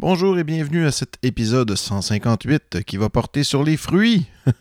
Bonjour 0.00 0.38
et 0.38 0.44
bienvenue 0.44 0.86
à 0.86 0.92
cet 0.92 1.14
épisode 1.24 1.74
158 1.74 2.84
qui 2.84 2.96
va 2.96 3.08
porter 3.08 3.42
sur 3.42 3.64
les 3.64 3.76
fruits. 3.76 4.26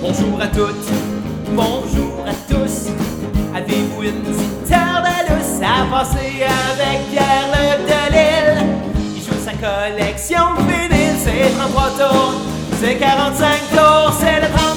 Bonjour 0.00 0.40
à 0.40 0.46
toutes, 0.46 0.90
bonjour 1.52 2.24
à 2.26 2.32
tous. 2.48 2.88
Avez-vous 3.54 4.02
une 4.02 4.22
petite 4.22 4.70
lousse 4.70 5.60
à 5.62 5.84
passer 5.90 6.42
avec 6.42 7.10
Pierre 7.10 7.52
Le 7.52 7.84
Delille? 7.84 8.64
Il 9.14 9.22
joue 9.22 9.38
sa 9.44 9.52
collection 9.52 10.54
de 10.56 10.62
vinyles, 10.62 11.18
c'est 11.22 11.50
33 11.54 11.90
tours, 11.98 12.34
c'est 12.80 12.96
45 12.96 13.70
tours, 13.70 14.12
c'est 14.18 14.40
le 14.40 14.46
33-45. 14.46 14.69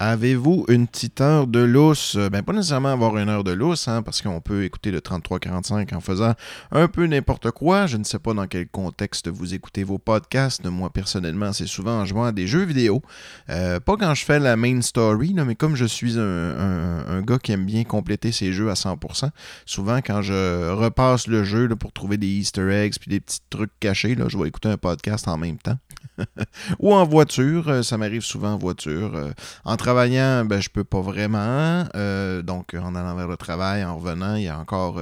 Avez-vous 0.00 0.64
une 0.68 0.86
petite 0.86 1.20
heure 1.20 1.48
de 1.48 1.58
lousse? 1.58 2.16
Ben, 2.30 2.42
pas 2.42 2.52
nécessairement 2.52 2.92
avoir 2.92 3.16
une 3.18 3.28
heure 3.28 3.42
de 3.42 3.50
lousse, 3.50 3.88
hein, 3.88 4.02
parce 4.02 4.22
qu'on 4.22 4.40
peut 4.40 4.62
écouter 4.62 4.92
le 4.92 5.00
33-45 5.00 5.92
en 5.92 6.00
faisant 6.00 6.34
un 6.70 6.86
peu 6.86 7.06
n'importe 7.06 7.50
quoi. 7.50 7.88
Je 7.88 7.96
ne 7.96 8.04
sais 8.04 8.20
pas 8.20 8.32
dans 8.32 8.46
quel 8.46 8.68
contexte 8.68 9.28
vous 9.28 9.54
écoutez 9.54 9.82
vos 9.82 9.98
podcasts. 9.98 10.64
Moi, 10.64 10.90
personnellement, 10.90 11.52
c'est 11.52 11.66
souvent 11.66 12.00
en 12.00 12.04
jouant 12.04 12.26
à 12.26 12.32
des 12.32 12.46
jeux 12.46 12.62
vidéo. 12.62 13.02
Euh, 13.50 13.80
pas 13.80 13.96
quand 13.96 14.14
je 14.14 14.24
fais 14.24 14.38
la 14.38 14.54
main 14.54 14.80
story, 14.82 15.34
mais 15.34 15.56
comme 15.56 15.74
je 15.74 15.84
suis 15.84 16.16
un, 16.16 17.20
gars 17.22 17.38
qui 17.38 17.50
aime 17.50 17.66
bien 17.66 17.82
compléter 17.82 18.30
ses 18.30 18.52
jeux 18.52 18.70
à 18.70 18.74
100%, 18.74 19.30
souvent 19.66 19.98
quand 19.98 20.22
je 20.22 20.70
repasse 20.70 21.26
le 21.26 21.42
jeu 21.42 21.68
pour 21.70 21.92
trouver 21.92 22.18
des 22.18 22.28
easter 22.28 22.70
eggs 22.70 22.94
puis 23.00 23.10
des 23.10 23.18
petits 23.18 23.40
trucs 23.50 23.72
cachés, 23.80 24.14
là, 24.14 24.26
je 24.28 24.38
vais 24.38 24.46
écouter 24.46 24.68
un 24.68 24.76
podcast 24.76 25.26
en 25.26 25.38
même 25.38 25.58
temps. 25.58 25.76
Ou 26.80 26.94
en 26.94 27.04
voiture, 27.04 27.68
euh, 27.68 27.82
ça 27.82 27.96
m'arrive 27.96 28.22
souvent 28.22 28.52
en 28.54 28.58
voiture. 28.58 29.14
euh, 29.14 29.30
en 29.64 29.76
travaillant, 29.76 30.44
ben, 30.44 30.60
je 30.60 30.68
peux 30.68 30.84
pas 30.84 31.00
vraiment. 31.00 31.84
euh, 31.94 32.42
donc, 32.42 32.74
en 32.74 32.94
allant 32.94 33.14
vers 33.14 33.28
le 33.28 33.36
travail, 33.36 33.84
en 33.84 33.96
revenant, 33.96 34.34
il 34.34 34.44
y 34.44 34.48
a 34.48 34.58
encore 34.58 35.00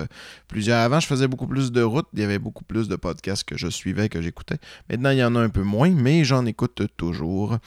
plusieurs. 0.49 0.79
Avant, 0.79 1.01
je 1.01 1.07
faisais 1.07 1.29
beaucoup 1.29 1.47
plus 1.47 1.73
de 1.73 1.83
routes. 1.83 2.07
Il 2.15 2.21
y 2.21 2.25
avait 2.25 2.39
beaucoup 2.39 2.65
plus 2.65 2.89
de 2.89 2.97
podcasts 2.97 3.45
que 3.45 3.57
je 3.57 3.69
suivais, 3.69 4.09
que 4.09 4.21
j'écoutais. 4.21 4.59
Maintenant, 4.91 5.11
il 5.11 5.19
y 5.19 5.25
en 5.25 5.35
a 5.37 5.41
un 5.41 5.49
peu 5.49 5.63
moins, 5.63 5.91
mais 5.91 6.25
j'en 6.25 6.45
écoute 6.47 6.83
toujours. 6.97 7.59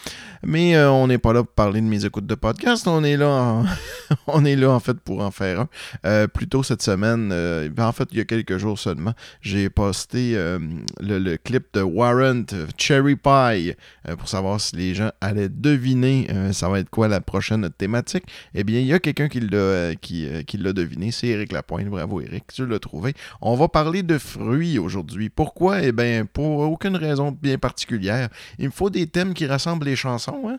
Mais 0.43 0.79
on 0.83 1.07
n'est 1.07 1.17
pas 1.17 1.33
là 1.33 1.43
pour 1.43 1.53
parler 1.53 1.81
de 1.81 1.85
mes 1.85 2.05
écoutes 2.05 2.27
de 2.27 2.35
podcasts. 2.35 2.87
On 2.87 3.03
est 3.03 3.17
là, 3.17 3.29
en... 3.29 3.65
on 4.27 4.45
est 4.45 4.55
là 4.55 4.71
en 4.71 4.79
fait 4.79 4.99
pour 4.99 5.21
en 5.21 5.31
faire 5.31 5.65
un. 6.03 6.27
Plus 6.27 6.47
tôt 6.47 6.63
cette 6.63 6.81
semaine, 6.81 7.29
ben, 7.29 7.85
en 7.85 7.91
fait, 7.91 8.07
il 8.11 8.17
y 8.17 8.21
a 8.21 8.25
quelques 8.25 8.57
jours 8.57 8.77
seulement, 8.79 9.13
j'ai 9.41 9.69
posté 9.69 10.33
le, 10.33 11.19
le 11.19 11.37
clip 11.37 11.67
de 11.73 11.81
Warrant 11.81 12.45
Cherry 12.77 13.15
Euh, 13.27 14.15
pour 14.17 14.27
savoir 14.27 14.59
si 14.59 14.75
les 14.75 14.95
gens 14.95 15.11
allaient 15.21 15.49
deviner 15.49 16.27
euh, 16.31 16.51
ça 16.53 16.69
va 16.69 16.79
être 16.79 16.89
quoi 16.89 17.07
la 17.07 17.21
prochaine 17.21 17.69
thématique. 17.69 18.23
Eh 18.53 18.63
bien, 18.63 18.79
il 18.79 18.85
y 18.85 18.93
a 18.93 18.99
quelqu'un 18.99 19.27
qui 19.27 19.39
l'a 19.39 19.57
euh, 19.57 20.73
deviné, 20.73 21.11
c'est 21.11 21.27
Eric 21.27 21.51
Lapointe. 21.51 21.87
Bravo 21.87 22.21
Eric, 22.21 22.45
tu 22.53 22.65
l'as 22.65 22.79
trouvé. 22.79 23.13
On 23.41 23.55
va 23.55 23.67
parler 23.67 24.03
de 24.03 24.17
fruits 24.17 24.79
aujourd'hui. 24.79 25.29
Pourquoi? 25.29 25.83
Eh 25.83 25.91
bien, 25.91 26.25
pour 26.25 26.59
aucune 26.59 26.95
raison 26.95 27.31
bien 27.31 27.57
particulière. 27.57 28.29
Il 28.57 28.65
me 28.65 28.71
faut 28.71 28.89
des 28.89 29.07
thèmes 29.07 29.33
qui 29.33 29.45
rassemblent 29.45 29.85
les 29.85 29.95
chansons. 29.95 30.49
Hein? 30.49 30.57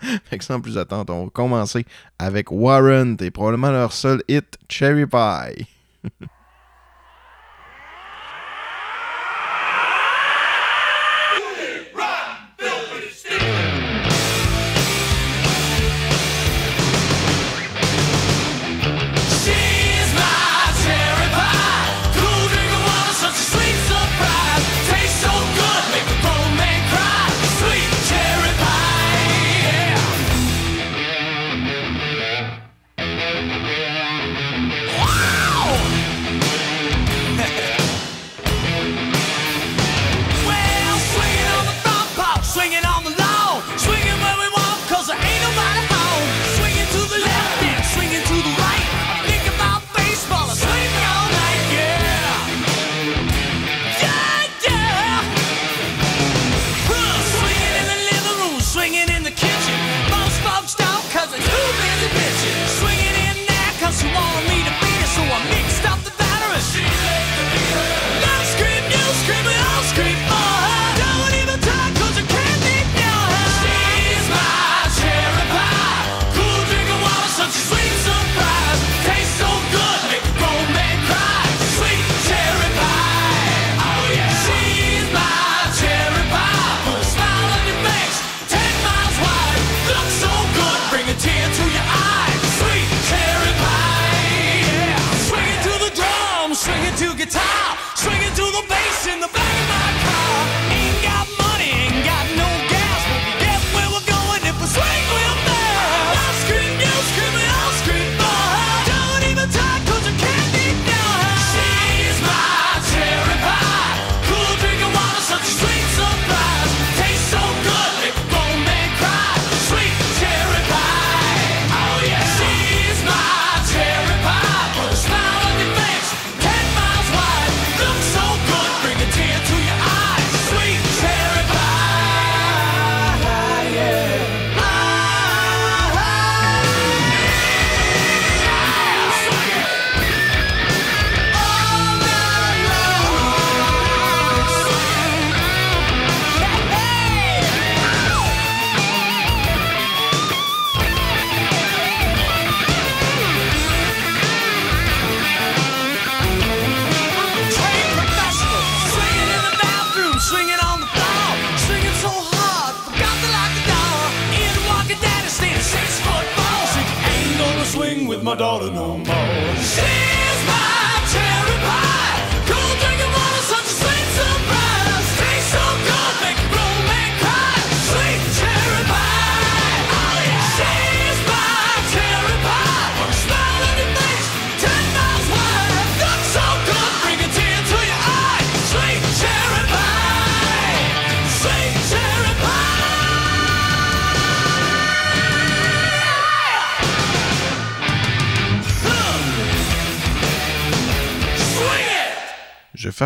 fait 0.24 0.38
que 0.38 0.44
sans 0.44 0.60
plus 0.60 0.78
attendre, 0.78 1.14
on 1.14 1.24
va 1.24 1.30
commencer 1.30 1.84
avec 2.18 2.50
Warrant 2.50 3.16
et 3.20 3.30
probablement 3.30 3.70
leur 3.70 3.92
seul 3.92 4.22
hit 4.28 4.58
Cherry 4.68 5.06
Pie. 5.06 5.66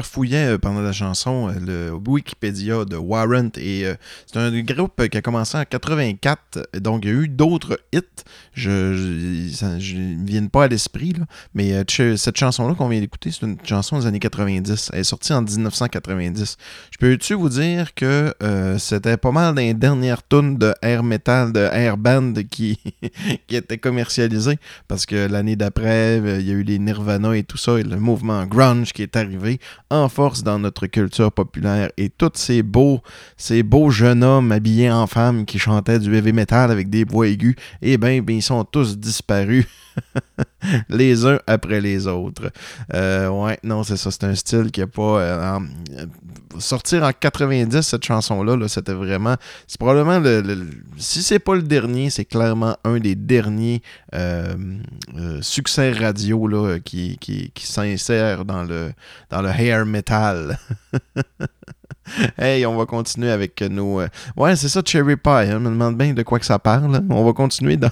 Je 0.03 0.09
euh, 0.33 0.59
pendant 0.59 0.81
la 0.81 0.93
chanson 0.93 1.49
euh, 1.49 1.91
le 1.91 2.11
Wikipédia 2.11 2.85
de 2.85 2.97
Warrant 2.97 3.51
et 3.57 3.87
euh, 3.87 3.95
c'est 4.27 4.39
un 4.39 4.51
groupe 4.63 5.09
qui 5.09 5.17
a 5.17 5.23
commencé 5.23 5.57
en 5.57 5.65
84, 5.65 6.69
donc 6.81 7.05
il 7.05 7.11
y 7.11 7.13
a 7.13 7.17
eu 7.23 7.29
d'autres 7.29 7.79
hits. 7.93 8.01
Je, 8.55 8.71
ne 8.71 10.27
viennent 10.27 10.51
pas 10.51 10.65
à 10.65 10.69
l'esprit, 10.69 11.15
mais 11.55 11.85
cette 11.89 12.37
chanson-là 12.37 12.75
qu'on 12.75 12.89
vient 12.89 13.01
d'écouter, 13.01 13.31
c'est 13.31 13.47
une 13.47 13.57
chanson 13.65 13.99
des 13.99 14.07
années 14.07 14.19
90. 14.19 14.91
Elle 14.93 15.01
est 15.01 15.05
sortie 15.05 15.33
en 15.33 15.43
1990. 15.43 16.57
Je 16.91 16.99
peux-tu 16.99 17.35
vous 17.35 17.49
dire 17.49 17.95
que 17.95 18.35
c'était 18.79 19.17
pas 19.17 19.33
mal 19.33 19.55
des 19.55 19.75
dernières 19.75 20.27
tunes 20.27 20.59
de 20.59 20.75
air 20.83 21.03
metal, 21.03 21.53
de 21.53 21.61
air 21.73 21.97
band 21.97 22.35
qui, 22.51 22.79
qui 23.47 23.57
étaient 23.57 23.79
parce 24.89 25.07
que 25.07 25.27
l'année 25.27 25.57
d'après, 25.57 26.19
il 26.19 26.47
y 26.47 26.51
a 26.51 26.55
eu 26.55 26.63
les 26.63 26.79
Nirvana 26.79 27.37
et 27.37 27.43
tout 27.43 27.57
ça, 27.57 27.79
et 27.79 27.83
le 27.83 27.97
mouvement 27.97 28.47
grunge 28.47 28.93
qui 28.93 29.03
est 29.03 29.17
arrivé 29.17 29.61
en 29.91 30.09
force 30.13 30.43
dans 30.43 30.59
notre 30.59 30.87
culture 30.87 31.33
populaire. 31.33 31.91
Et 31.97 32.11
tous 32.11 32.33
ces 32.35 32.63
beaux, 32.63 33.01
ces 33.37 33.63
beaux 33.63 33.91
jeunes 33.91 34.23
hommes 34.23 34.53
habillés 34.53 34.91
en 34.91 35.07
femmes 35.07 35.45
qui 35.45 35.59
chantaient 35.59 35.99
du 35.99 36.15
heavy 36.15 36.33
metal 36.33 36.71
avec 36.71 36.91
des 36.91 37.05
voix 37.05 37.27
aiguës, 37.27 37.57
eh 37.81 37.97
bien, 37.97 38.21
ben, 38.21 38.37
ils 38.37 38.43
sont 38.43 38.65
tous 38.65 38.99
disparus. 38.99 39.67
les 40.89 41.27
uns 41.27 41.39
après 41.47 41.81
les 41.81 42.07
autres. 42.07 42.51
Euh, 42.95 43.29
ouais, 43.29 43.59
non, 43.63 43.83
c'est 43.83 43.97
ça. 43.97 44.11
C'est 44.11 44.25
un 44.25 44.35
style 44.35 44.71
qui 44.71 44.83
a 44.83 44.87
pas. 44.87 45.21
euh, 45.21 45.57
en- 45.59 45.63
euh, 45.99 46.07
sortir 46.59 47.03
en 47.03 47.13
90, 47.13 47.81
cette 47.83 48.05
chanson-là, 48.05 48.57
là, 48.57 48.69
c'était 48.69 48.93
vraiment. 48.93 49.37
C'est 49.67 49.79
probablement 49.79 50.19
le. 50.19 50.67
si 50.97 51.23
c'est 51.23 51.39
pas 51.39 51.55
le 51.55 51.63
dernier, 51.63 52.11
c'est 52.11 52.25
clairement 52.27 52.77
un 52.85 52.99
des 52.99 53.15
derniers 53.15 53.83
euh, 54.15 54.55
euh, 55.19 55.39
succès 55.43 55.93
radio 55.93 56.49
qui, 56.85 57.19
s'insère 57.57 58.45
dans 58.45 58.63
le 58.65 58.93
hair 59.49 59.87
metal. 59.87 60.59
hey, 62.39 62.65
on 62.67 62.77
va 62.77 62.87
continuer 62.87 63.31
avec 63.31 63.61
nos. 63.63 64.01
euh, 64.01 64.09
Ouais, 64.37 64.57
c'est 64.57 64.69
ça, 64.69 64.83
Cherry 64.85 65.17
Pie. 65.17 65.29
hein, 65.31 65.47
Je 65.53 65.57
me 65.59 65.71
demande 65.71 65.97
bien 65.97 66.13
de 66.13 66.23
quoi 66.23 66.39
que 66.39 66.47
ça 66.47 66.59
parle. 66.59 66.95
hein. 66.97 67.05
On 67.11 67.25
va 67.25 67.33
continuer 67.33 67.77
dans, 67.77 67.91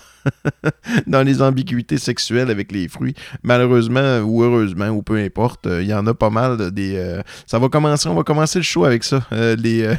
dans 1.06 1.22
les 1.22 1.40
ambiguïtés 1.42 1.98
sexuelles 1.98 2.50
avec 2.50 2.72
les 2.72 2.88
fruits. 2.88 3.14
Malheureusement 3.42 4.18
ou 4.20 4.42
heureusement, 4.42 4.88
ou 4.88 5.02
peu 5.02 5.16
importe, 5.18 5.66
euh, 5.66 5.82
il 5.82 5.88
y 5.88 5.94
en 5.94 6.06
a 6.06 6.14
pas 6.14 6.30
mal 6.30 6.56
de- 6.56 6.70
des. 6.70 6.96
euh, 6.96 7.22
ça 7.46 7.58
va 7.58 7.68
commencer, 7.68 8.08
on 8.08 8.14
va 8.14 8.22
commencer 8.24 8.58
le 8.58 8.64
show 8.64 8.84
avec 8.84 9.04
ça. 9.04 9.20
les, 9.30 9.94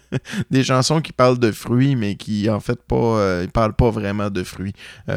des 0.50 0.64
chansons 0.64 1.00
qui 1.00 1.12
parlent 1.12 1.38
de 1.38 1.52
fruits, 1.52 1.96
mais 1.96 2.16
qui 2.16 2.48
en 2.50 2.60
fait 2.60 2.80
pas. 2.82 3.40
ils 3.42 3.50
parlent 3.50 3.74
pas 3.74 3.90
vraiment 3.90 4.30
de 4.30 4.42
fruits. 4.42 4.72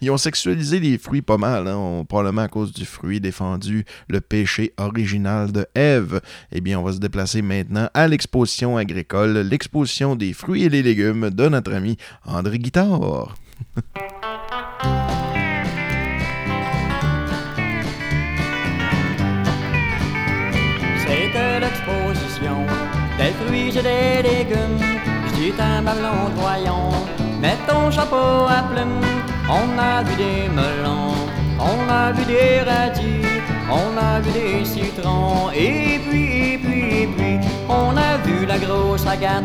Ils 0.00 0.10
ont 0.10 0.16
sexualisé 0.16 0.80
les 0.80 0.98
fruits 0.98 1.22
pas 1.22 1.36
mal, 1.36 1.68
hein, 1.68 2.04
probablement 2.08 2.42
à 2.42 2.48
cause 2.48 2.72
du 2.72 2.84
fruit 2.86 3.20
défendu, 3.20 3.84
le 4.08 4.20
péché 4.20 4.72
original 4.78 5.52
de 5.52 5.66
Ève. 5.74 6.20
Eh 6.52 6.60
bien, 6.60 6.77
on 6.78 6.82
va 6.82 6.92
se 6.92 6.98
déplacer 6.98 7.42
maintenant 7.42 7.88
à 7.92 8.06
l'exposition 8.06 8.76
agricole, 8.76 9.38
l'exposition 9.38 10.14
des 10.16 10.32
fruits 10.32 10.64
et 10.64 10.68
des 10.68 10.82
légumes 10.82 11.30
de 11.30 11.48
notre 11.48 11.74
ami 11.74 11.96
André 12.24 12.58
Guitard. 12.58 13.34
C'était 21.00 21.60
l'exposition 21.60 22.66
des 23.18 23.32
fruits 23.40 23.76
et 23.76 23.82
des 23.82 24.22
légumes. 24.28 24.78
J'dis 25.28 25.52
un 25.58 25.82
ballon 25.82 26.30
voyons, 26.36 26.92
mets 27.40 27.58
ton 27.66 27.90
chapeau 27.90 28.46
à 28.48 28.62
plumes. 28.70 29.00
On 29.48 29.78
a 29.78 30.02
vu 30.02 30.16
des 30.16 30.48
melons, 30.48 31.14
on 31.58 31.88
a 31.90 32.12
vu 32.12 32.24
des 32.26 32.60
radis, 32.60 33.27
on 33.70 33.96
a 33.96 34.20
vu 34.20 34.32
des 34.32 34.64
citrons. 34.64 35.50
Et 35.54 36.00
puis, 36.08 36.52
et 36.52 36.58
puis, 36.58 37.02
et 37.02 37.06
puis, 37.06 37.38
on 37.68 37.96
a 37.96 38.16
vu 38.24 38.46
la 38.46 38.58
grosse 38.58 39.06
agate 39.06 39.44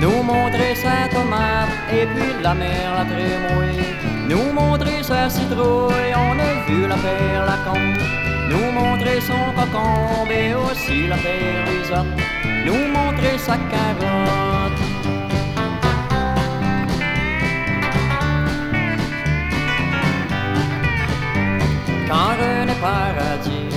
nous 0.00 0.22
montrer 0.22 0.74
sa 0.74 1.08
tomate. 1.14 1.68
Et 1.92 2.06
puis 2.06 2.42
la 2.42 2.54
mère 2.54 2.94
la 2.98 3.04
trémouille 3.04 3.94
nous 4.28 4.52
montrer 4.52 5.02
sa 5.02 5.28
citrouille. 5.28 6.14
On 6.16 6.38
a 6.38 6.50
vu 6.66 6.86
la 6.86 6.96
perle 6.96 7.46
la 7.46 7.58
combe 7.64 8.24
nous 8.50 8.70
montrer 8.72 9.20
son 9.20 9.52
cocombe 9.56 10.30
et 10.30 10.54
aussi 10.54 11.06
la 11.08 11.16
périsotte, 11.16 12.06
nous 12.66 12.86
montrer 12.96 13.38
sa 13.38 13.56
carotte. 13.56 14.93
Quand 22.08 22.36
René 22.38 22.74
Paradis 22.80 23.68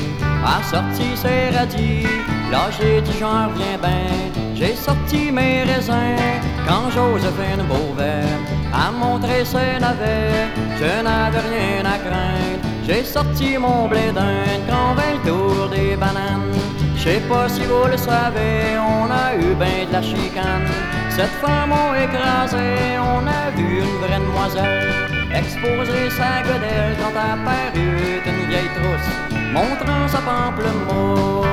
a 0.45 0.61
sorti 0.63 1.15
ses 1.15 1.55
radis, 1.55 2.07
là 2.51 2.69
j'ai 2.77 3.01
dit 3.01 3.17
j'en 3.19 3.47
reviens 3.47 3.77
ben, 3.81 4.31
j'ai 4.55 4.75
sorti 4.75 5.31
mes 5.31 5.63
raisins. 5.63 6.41
Quand 6.67 6.89
Joséphine 6.91 7.63
Beauvais 7.69 8.27
a 8.73 8.91
montré 8.91 9.45
ses 9.45 9.79
navets, 9.79 10.47
je 10.79 11.03
n'avais 11.03 11.45
rien 11.53 11.85
à 11.85 11.97
craindre. 12.05 12.63
J'ai 12.85 13.03
sorti 13.03 13.57
mon 13.57 13.87
blé 13.87 14.11
d'Inde 14.13 14.63
quand 14.69 14.95
le 14.95 15.29
tour 15.29 15.69
des 15.69 15.95
bananes. 15.95 16.53
Je 16.95 17.03
sais 17.03 17.21
pas 17.29 17.47
si 17.47 17.61
vous 17.61 17.87
le 17.89 17.97
savez, 17.97 18.77
on 18.77 19.09
a 19.09 19.35
eu 19.35 19.53
ben 19.55 19.87
de 19.87 19.93
la 19.93 20.01
chicane. 20.01 20.67
Cette 21.09 21.35
femme 21.41 21.69
m'a 21.69 22.03
écrasé, 22.03 22.97
on 22.99 23.25
a 23.25 23.51
vu 23.55 23.79
une 23.79 23.97
vraie 24.01 24.19
demoiselle 24.19 25.06
exposer 25.39 26.09
sa 26.17 26.41
godelle 26.41 26.95
quand 26.99 27.15
apparut 27.15 28.21
une 28.25 28.43
vieille 28.49 28.71
trousse 28.77 29.09
montrant 29.53 30.07
sa 30.07 30.19
pamplemousse. 30.27 31.45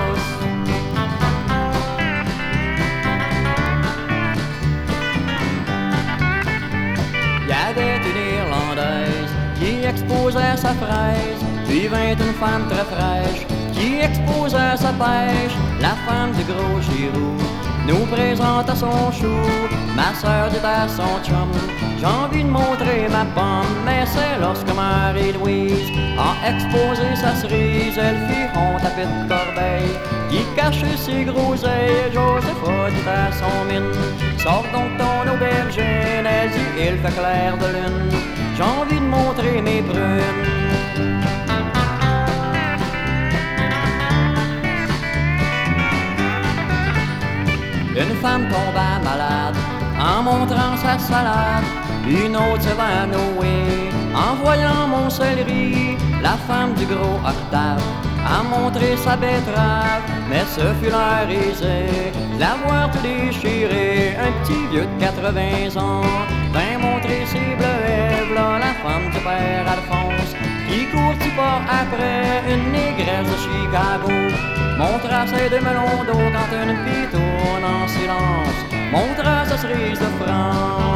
Y 7.49 7.53
avait 7.69 8.01
une 8.11 8.23
Irlandaise 8.39 9.33
qui 9.59 9.85
exposait 9.85 10.57
sa 10.57 10.73
fraise, 10.75 11.43
puis 11.67 11.87
vint 11.89 12.13
une 12.13 12.35
femme 12.43 12.67
très 12.69 12.87
fraîche 12.95 13.47
qui 13.73 14.01
exposait 14.01 14.77
sa 14.77 14.93
pêche. 14.93 15.57
La 15.81 15.95
femme 16.07 16.33
du 16.33 16.45
gros 16.45 16.81
Giroux 16.81 17.64
nous 17.87 18.07
présenta 18.07 18.75
son 18.75 19.13
chou, 19.13 19.37
ma 19.95 20.15
soeur 20.15 20.49
dit 20.51 20.65
à 20.65 20.89
son 20.89 21.23
chum, 21.23 21.51
j'ai 21.99 22.07
envie 22.07 22.43
de 22.43 22.49
montrer 22.49 23.09
ma 23.11 23.25
pomme, 23.37 23.77
mais 23.85 24.05
c'est 24.07 24.41
lorsque 24.41 24.75
Marie-Louise 24.75 25.91
a 26.19 26.51
exposé 26.51 27.15
sa 27.15 27.35
cerise, 27.35 27.99
elle 27.99 28.21
fit 28.29 28.49
honte 28.59 28.85
à 28.85 28.91
petite 28.91 29.29
corbeille 29.29 29.95
qui 30.31 30.41
cachait 30.57 30.97
ses 30.97 31.25
groseilles. 31.25 32.13
Joseph 32.13 32.63
dit 32.95 33.09
à 33.09 33.31
son 33.33 33.65
mine, 33.69 33.93
sors 34.39 34.65
donc 34.73 34.91
ton 34.99 35.33
aubergine, 35.33 36.27
elle 36.27 36.51
dit 36.51 36.71
il 36.79 36.99
fait 36.99 37.15
clair 37.21 37.57
de 37.59 37.67
lune, 37.67 38.11
j'ai 38.57 38.63
envie 38.63 39.01
de 39.01 39.11
montrer 39.17 39.61
mes 39.61 39.83
prunes. 39.83 40.65
Une 48.05 48.17
femme 48.17 48.49
tomba 48.51 48.99
malade 49.03 49.57
en 49.99 50.23
montrant 50.23 50.77
sa 50.77 50.99
salade. 50.99 51.65
Une 52.07 52.37
autre 52.37 52.63
se 52.63 52.75
va 52.77 53.07
nouer 53.07 53.89
en 54.15 54.35
voyant 54.43 54.87
mon 54.87 55.09
céleri. 55.09 55.97
La 56.23 56.37
femme 56.47 56.75
du 56.75 56.85
gros 56.85 57.19
Octave 57.27 57.83
a 58.27 58.43
montré 58.43 58.97
sa 58.99 59.17
betterave, 59.17 60.03
mais 60.29 60.45
ce 60.55 60.67
fut 60.79 60.91
l'air 60.91 61.29
aisé 61.31 62.13
d'avoir 62.39 62.91
tout 62.91 63.01
déchiré. 63.03 64.17
Un 64.27 64.33
petit 64.43 64.67
vieux 64.71 64.87
de 64.87 65.01
80 65.01 65.81
ans 65.81 66.03
vint 66.53 66.79
montrer 66.79 67.25
ses 67.27 67.57
bleuets. 67.59 68.27
V'là 68.29 68.59
la 68.59 68.73
femme 68.83 69.09
du 69.15 69.21
père 69.21 69.67
Alphonse 69.75 70.35
qui 70.69 70.87
court 70.93 71.17
pas 71.37 71.61
après 71.81 72.43
une 72.53 72.73
négresse 72.73 73.29
de 73.33 73.37
Chicago. 73.45 74.64
Montra 74.77 75.25
ses 75.27 75.49
deux 75.49 75.61
melons 75.61 76.05
d'eau 76.05 76.19
quand 76.35 76.51
une 76.63 76.77
fille 76.85 77.09
tourne 77.13 77.65
en 77.65 77.87
silence. 77.87 78.59
Montra 78.91 79.45
sa 79.47 79.57
cerise 79.57 80.01
de 80.01 80.11
France. 80.21 80.94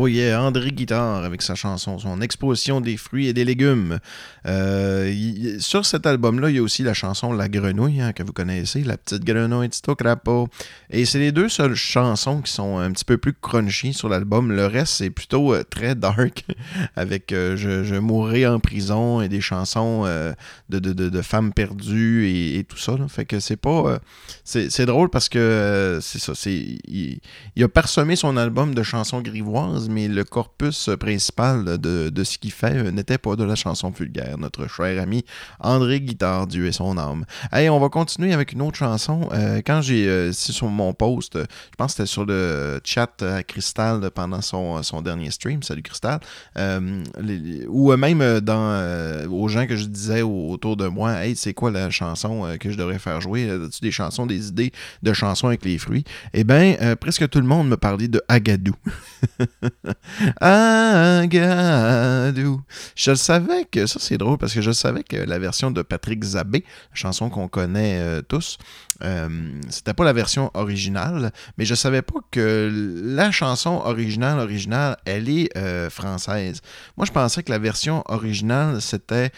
Oh 0.00 0.06
yeah, 0.06 0.40
André 0.40 0.70
Guitard 0.70 1.24
avec 1.24 1.42
sa 1.42 1.56
chanson, 1.56 1.98
son 1.98 2.20
exposition 2.20 2.80
des 2.80 2.96
fruits 2.96 3.26
et 3.26 3.32
des 3.32 3.44
légumes. 3.44 3.98
Euh, 4.46 5.58
sur 5.58 5.84
cet 5.84 6.06
album-là, 6.06 6.50
il 6.50 6.56
y 6.56 6.58
a 6.60 6.62
aussi 6.62 6.84
la 6.84 6.94
chanson 6.94 7.32
La 7.32 7.48
Grenouille, 7.48 8.00
hein, 8.00 8.12
que 8.12 8.22
vous 8.22 8.32
connaissez, 8.32 8.84
La 8.84 8.96
petite 8.96 9.24
grenouille, 9.24 9.70
Tito 9.70 9.96
Crapaud. 9.96 10.48
Et 10.90 11.04
c'est 11.04 11.18
les 11.18 11.32
deux 11.32 11.48
seules 11.48 11.74
chansons 11.74 12.42
qui 12.42 12.52
sont 12.52 12.78
un 12.78 12.92
petit 12.92 13.04
peu 13.04 13.18
plus 13.18 13.32
crunchy 13.32 13.92
sur 13.92 14.08
l'album. 14.08 14.52
Le 14.52 14.66
reste, 14.66 14.92
c'est 14.92 15.10
plutôt 15.10 15.52
euh, 15.52 15.64
très 15.68 15.96
dark, 15.96 16.44
avec 16.94 17.32
euh, 17.32 17.56
je, 17.56 17.82
je 17.82 17.96
mourrai 17.96 18.46
en 18.46 18.60
prison 18.60 19.20
et 19.20 19.28
des 19.28 19.40
chansons 19.40 20.04
de, 20.68 20.78
de, 20.78 20.92
de- 20.92 21.22
femmes 21.22 21.52
perdues 21.52 22.28
et, 22.28 22.62
tout 22.62 22.78
ça. 22.78 22.96
Fait 23.08 23.24
que 23.24 23.40
c'est 23.40 23.56
pas. 23.56 23.98
c'est 24.44 24.86
drôle 24.86 25.10
parce 25.10 25.28
que 25.28 25.98
c'est 26.00 26.20
ça. 26.20 26.34
il 26.46 27.20
a 27.60 27.68
parsemé 27.68 28.14
son 28.14 28.36
album 28.36 28.76
de 28.76 28.82
chansons 28.84 29.20
grivoises, 29.22 29.87
mais 29.88 30.08
le 30.08 30.24
corpus 30.24 30.90
principal 31.00 31.64
de, 31.78 32.08
de 32.10 32.24
ce 32.24 32.38
qu'il 32.38 32.52
fait 32.52 32.76
euh, 32.76 32.90
n'était 32.90 33.18
pas 33.18 33.36
de 33.36 33.44
la 33.44 33.54
chanson 33.54 33.90
vulgaire. 33.90 34.36
Notre 34.38 34.68
cher 34.68 35.02
ami 35.02 35.24
André 35.60 36.00
Guitard, 36.00 36.46
Dieu 36.46 36.66
et 36.66 36.72
son 36.72 36.96
âme. 36.98 37.24
Hey, 37.52 37.68
on 37.70 37.80
va 37.80 37.88
continuer 37.88 38.32
avec 38.32 38.52
une 38.52 38.62
autre 38.62 38.76
chanson. 38.76 39.28
Euh, 39.32 39.60
quand 39.64 39.80
j'ai. 39.82 40.06
euh, 40.08 40.32
sur 40.32 40.68
mon 40.68 40.92
post, 40.92 41.36
je 41.38 41.76
pense 41.76 41.92
que 41.92 41.96
c'était 41.98 42.06
sur 42.06 42.24
le 42.26 42.80
chat 42.84 43.22
à 43.22 43.42
Cristal 43.42 44.10
pendant 44.14 44.40
son, 44.40 44.82
son 44.82 45.02
dernier 45.02 45.30
stream. 45.30 45.62
Salut 45.62 45.82
Cristal. 45.82 46.20
Euh, 46.56 47.02
ou 47.68 47.94
même 47.96 48.40
dans, 48.40 49.26
aux 49.30 49.48
gens 49.48 49.66
que 49.66 49.76
je 49.76 49.84
disais 49.86 50.22
au- 50.22 50.50
autour 50.50 50.76
de 50.76 50.86
moi, 50.86 51.24
hey, 51.24 51.34
c'est 51.36 51.54
quoi 51.54 51.70
la 51.70 51.90
chanson 51.90 52.56
que 52.60 52.70
je 52.70 52.76
devrais 52.76 52.98
faire 52.98 53.20
jouer? 53.20 53.50
As-tu 53.50 53.80
des 53.82 53.90
chansons, 53.92 54.26
des 54.26 54.48
idées 54.48 54.72
de 55.02 55.12
chansons 55.12 55.48
avec 55.48 55.64
les 55.64 55.78
fruits? 55.78 56.04
Eh 56.34 56.44
bien, 56.44 56.76
presque 57.00 57.28
tout 57.28 57.40
le 57.40 57.46
monde 57.46 57.68
me 57.68 57.76
parlait 57.76 58.08
de 58.08 58.22
Agadou. 58.28 58.74
Agadou. 61.28 62.60
Je 62.94 63.14
savais 63.14 63.64
que, 63.70 63.86
ça 63.86 63.98
c'est 64.00 64.18
drôle 64.18 64.38
parce 64.38 64.54
que 64.54 64.60
je 64.62 64.70
savais 64.72 65.02
que 65.02 65.16
la 65.16 65.38
version 65.38 65.70
de 65.70 65.82
Patrick 65.82 66.22
Zabé, 66.24 66.64
chanson 66.92 67.30
qu'on 67.30 67.48
connaît 67.48 67.98
euh, 68.00 68.22
tous, 68.22 68.58
euh, 69.02 69.28
c'était 69.70 69.94
pas 69.94 70.04
la 70.04 70.12
version 70.12 70.50
originale, 70.54 71.32
mais 71.56 71.64
je 71.64 71.74
savais 71.74 72.02
pas 72.02 72.18
que 72.30 72.70
la 73.04 73.30
chanson 73.30 73.80
originale, 73.84 74.38
originale, 74.40 74.96
elle 75.04 75.28
est 75.28 75.56
euh, 75.56 75.88
française. 75.90 76.60
Moi, 76.96 77.06
je 77.06 77.12
pensais 77.12 77.42
que 77.42 77.50
la 77.50 77.58
version 77.58 78.02
originale, 78.06 78.80
c'était 78.80 79.30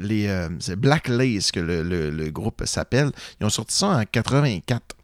les 0.00 0.28
Black 0.76 1.08
Lace 1.08 1.50
que 1.50 1.60
le, 1.60 1.82
le- 1.82 2.10
le 2.10 2.30
groupe 2.30 2.62
s'appelle. 2.66 3.10
Ils 3.40 3.46
ont 3.46 3.50
sorti 3.50 3.74
ça 3.74 3.86
en 3.88 4.04
84. 4.04 4.96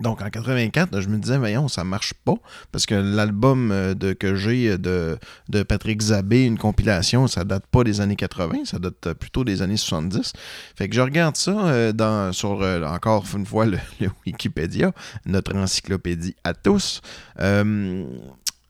Donc 0.00 0.22
en 0.22 0.28
84, 0.30 1.00
je 1.00 1.08
me 1.08 1.18
disais, 1.18 1.38
voyons, 1.38 1.68
ça 1.68 1.84
marche 1.84 2.14
pas, 2.14 2.34
parce 2.72 2.86
que 2.86 2.94
l'album 2.94 3.70
euh, 3.72 3.94
que 4.14 4.34
j'ai 4.34 4.76
de, 4.78 5.18
de 5.48 5.62
Patrick 5.62 6.00
Zabé, 6.00 6.44
une 6.44 6.58
compilation, 6.58 7.26
ça 7.26 7.44
date 7.44 7.66
pas 7.66 7.84
des 7.84 8.00
années 8.00 8.16
80, 8.16 8.64
ça 8.64 8.78
date 8.78 9.06
euh, 9.06 9.14
plutôt 9.14 9.44
des 9.44 9.62
années 9.62 9.76
70. 9.76 10.32
Fait 10.76 10.88
que 10.88 10.94
je 10.94 11.00
regarde 11.00 11.36
ça 11.36 11.68
euh, 11.68 12.32
sur, 12.32 12.62
euh, 12.62 12.82
encore 12.84 13.24
une 13.34 13.46
fois, 13.46 13.66
le, 13.66 13.78
Wikipédia, 14.26 14.92
notre 15.24 15.56
encyclopédie 15.56 16.36
à 16.44 16.54
tous. 16.54 17.00
Euh, 17.40 18.04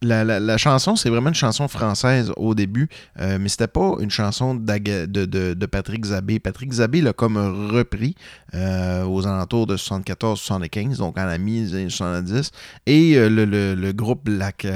la, 0.02 0.56
chanson, 0.58 0.94
c'est 0.96 1.08
vraiment 1.10 1.28
une 1.30 1.34
chanson 1.34 1.68
française 1.68 2.32
au 2.36 2.54
début, 2.54 2.88
euh, 3.20 3.38
mais 3.40 3.48
c'était 3.48 3.66
pas 3.66 3.94
une 4.00 4.10
chanson 4.10 4.54
de, 4.54 5.66
Patrick 5.66 6.04
Zabé. 6.04 6.38
Patrick 6.38 6.72
Zabé 6.72 7.00
l'a 7.00 7.12
comme 7.12 7.36
repris 7.72 8.14
euh, 8.54 9.04
aux 9.04 9.26
alentours 9.26 9.66
de 9.66 9.76
74-75, 9.76 10.98
donc 10.98 11.18
à 11.18 11.24
la 11.26 11.38
mi 11.38 11.62
des 11.62 11.74
années 11.74 11.90
70, 11.90 12.50
et 12.86 13.16
euh, 13.16 13.28
le, 13.28 13.44
le- 13.44 13.74
le 13.74 13.92
groupe 13.92 14.28
Black, 14.28 14.66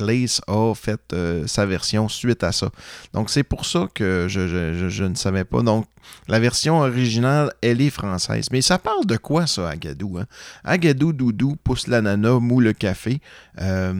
Lace 0.00 0.40
a 0.46 0.72
fait 0.74 1.14
sa 1.46 1.66
version 1.66 2.08
suite 2.08 2.44
à 2.44 2.52
ça. 2.52 2.70
Donc 3.12 3.30
c'est 3.30 3.44
pour 3.44 3.64
ça 3.64 3.88
que 3.94 4.26
je 4.28 5.04
ne 5.04 5.14
savais 5.14 5.44
pas. 5.44 5.62
Donc 5.62 5.86
la 6.28 6.38
version 6.40 6.80
originale, 6.80 7.52
elle 7.62 7.80
est 7.80 7.90
française. 7.90 8.48
Mais 8.50 8.62
ça 8.62 8.78
parle 8.78 9.06
de 9.06 9.16
quoi 9.16 9.46
ça, 9.46 9.68
Agadou? 9.68 10.18
Hein? 10.18 10.26
Agadou, 10.64 11.12
Doudou, 11.12 11.56
Pousse 11.62 11.86
l'ananas, 11.86 12.40
Mou 12.40 12.60
le 12.60 12.72
café. 12.72 13.20
Euh, 13.60 13.94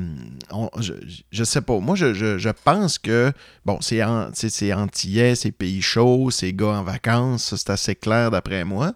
je, 0.81 0.93
je 1.31 1.45
sais 1.45 1.61
pas. 1.61 1.79
Moi, 1.79 1.97
je, 1.97 2.51
pense 2.65 2.99
que, 2.99 3.33
bon, 3.65 3.79
c'est 3.81 4.03
an- 4.03 4.31
c'est 4.33 4.73
antillais, 4.73 5.35
c'est 5.35 5.53
pays 5.53 5.83
chaud, 5.83 6.31
c'est 6.31 6.53
gars 6.53 6.79
en 6.79 6.83
vacances, 6.83 7.55
c'est 7.57 7.71
assez 7.71 7.95
clair 7.95 8.31
d'après 8.31 8.65
moi. 8.65 8.95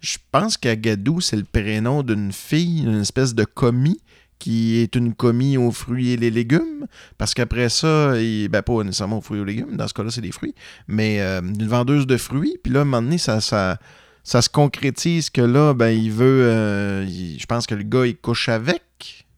Je 0.00 0.18
pense 0.30 0.56
qu'Agadou, 0.56 1.20
c'est 1.20 1.36
le 1.36 1.44
prénom 1.44 2.02
d'une 2.02 2.32
fille, 2.32 2.82
une 2.82 3.00
espèce 3.00 3.34
de 3.34 3.44
commis 3.44 4.00
qui 4.42 4.78
est 4.78 4.96
une 4.96 5.14
commis 5.14 5.56
aux 5.56 5.70
fruits 5.70 6.10
et 6.10 6.16
les 6.16 6.32
légumes, 6.32 6.88
parce 7.16 7.32
qu'après 7.32 7.68
ça, 7.68 8.20
il, 8.20 8.48
ben 8.48 8.60
pas 8.60 8.82
nécessairement 8.82 9.18
aux 9.18 9.20
fruits 9.20 9.38
et 9.38 9.40
aux 9.40 9.44
légumes, 9.44 9.76
dans 9.76 9.86
ce 9.86 9.94
cas-là, 9.94 10.10
c'est 10.10 10.20
des 10.20 10.32
fruits, 10.32 10.56
mais 10.88 11.20
euh, 11.20 11.40
une 11.40 11.68
vendeuse 11.68 12.08
de 12.08 12.16
fruits, 12.16 12.58
puis 12.60 12.72
là, 12.72 12.80
à 12.80 12.82
un 12.82 12.84
moment 12.84 13.02
donné, 13.02 13.18
ça, 13.18 13.40
ça, 13.40 13.78
se 14.24 14.48
concrétise 14.48 15.30
que 15.30 15.42
là, 15.42 15.74
ben, 15.74 15.90
il 15.90 16.10
veut, 16.10 16.42
euh, 16.42 17.06
je 17.06 17.46
pense 17.46 17.68
que 17.68 17.76
le 17.76 17.84
gars, 17.84 18.04
il 18.04 18.16
couche 18.16 18.48
avec. 18.48 19.28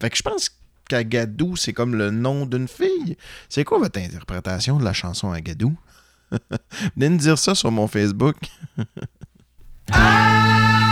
Fait 0.00 0.08
que 0.08 0.16
je 0.16 0.22
pense 0.22 0.50
qu'Agadou, 0.88 1.54
c'est 1.56 1.74
comme 1.74 1.94
le 1.94 2.10
nom 2.10 2.46
d'une 2.46 2.68
fille. 2.68 3.18
C'est 3.50 3.64
quoi 3.64 3.78
votre 3.78 4.00
interprétation 4.00 4.78
de 4.78 4.84
la 4.84 4.94
chanson 4.94 5.30
Agadou? 5.30 5.76
Venez 6.96 7.10
me 7.10 7.18
dire 7.18 7.36
ça 7.36 7.54
sur 7.54 7.70
mon 7.70 7.86
Facebook. 7.86 8.36
Agadou, 9.90 10.82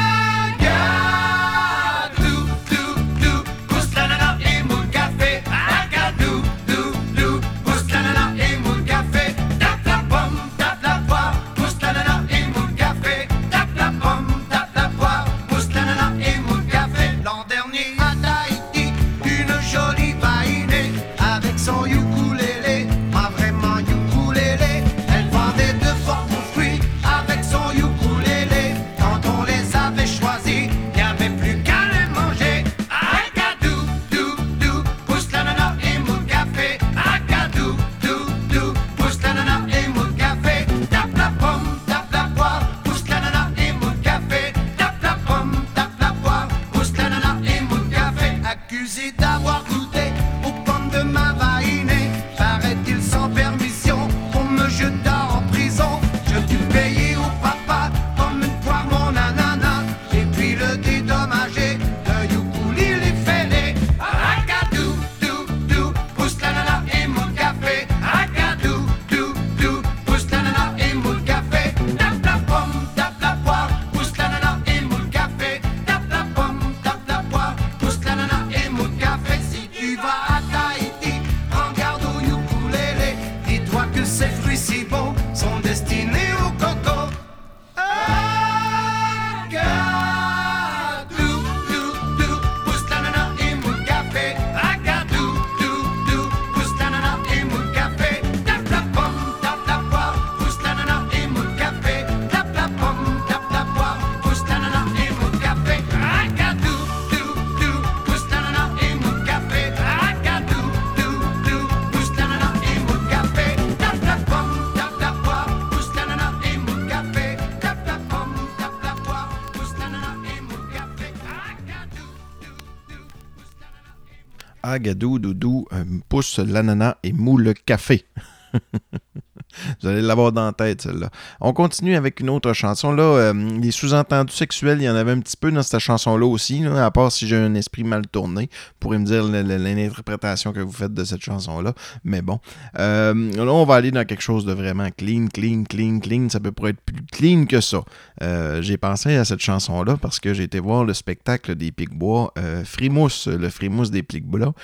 Agadou 124.85 125.19
Doudou 125.19 125.67
euh, 125.73 125.83
pousse 126.11 126.39
l'ananas 126.39 126.99
et 127.03 127.15
moule 127.15 127.43
le 127.43 127.55
café. 127.55 128.05
Vous 129.83 129.89
allez 129.89 130.03
l'avoir 130.03 130.33
dans 130.33 130.47
la 130.47 130.53
tête, 130.53 130.83
celle-là. 130.83 131.11
On 131.41 131.53
continue 131.53 131.95
avec 131.97 132.21
une 132.21 132.31
autre 132.31 132.53
chanson. 132.53 132.93
Là, 132.93 133.03
euh, 133.03 133.61
les 133.61 133.71
sous-entendus 133.71 134.35
sexuels, 134.35 134.79
il 134.81 134.85
y 134.85 134.89
en 134.89 134.97
avait 134.97 135.13
un 135.13 135.21
petit 135.21 135.37
peu 135.37 135.51
dans 135.51 135.63
cette 135.63 135.81
chanson-là 135.81 136.27
aussi, 136.27 136.65
à 136.67 136.91
part 136.91 137.13
si 137.13 137.27
j'ai 137.27 137.37
un 137.37 137.55
esprit 137.55 137.85
mal 137.85 138.07
tourné. 138.07 138.49
Vous 138.53 138.77
pourrez 138.81 138.99
me 138.99 139.05
dire 139.05 139.25
l'interprétation 139.25 140.53
que 140.53 140.61
vous 140.61 140.73
faites 140.73 140.95
de 140.95 141.05
cette 141.05 141.23
chanson-là. 141.23 141.75
Mais 142.05 142.23
bon. 142.23 142.41
Euh, 142.79 143.33
là, 143.33 143.53
on 143.53 143.65
va 143.65 143.75
aller 143.77 143.91
dans 143.91 144.05
quelque 144.05 144.23
chose 144.23 144.45
de 144.45 144.53
vraiment 144.53 144.89
clean, 144.97 145.27
clean, 145.33 145.65
clean, 145.65 146.01
clean. 146.01 146.29
Ça 146.29 146.41
peut 146.41 146.53
pas 146.53 146.71
être 146.71 146.81
plus 146.81 147.05
clean 147.13 147.47
que 147.47 147.61
ça. 147.61 147.83
Euh, 148.23 148.63
j'ai 148.63 148.77
pensé 148.77 149.17
à 149.17 149.25
cette 149.25 149.41
chanson-là 149.41 149.97
parce 149.97 150.21
que 150.21 150.35
j'ai 150.35 150.45
été 150.45 150.61
voir 150.61 150.85
le 150.85 150.95
spectacle 150.95 151.55
des 151.55 151.73
Picbois 151.73 152.33
Frimousse, 152.65 153.29
le 153.29 153.49
Frimousse 153.49 153.91
des 153.91 154.03
Picbois, 154.03 154.55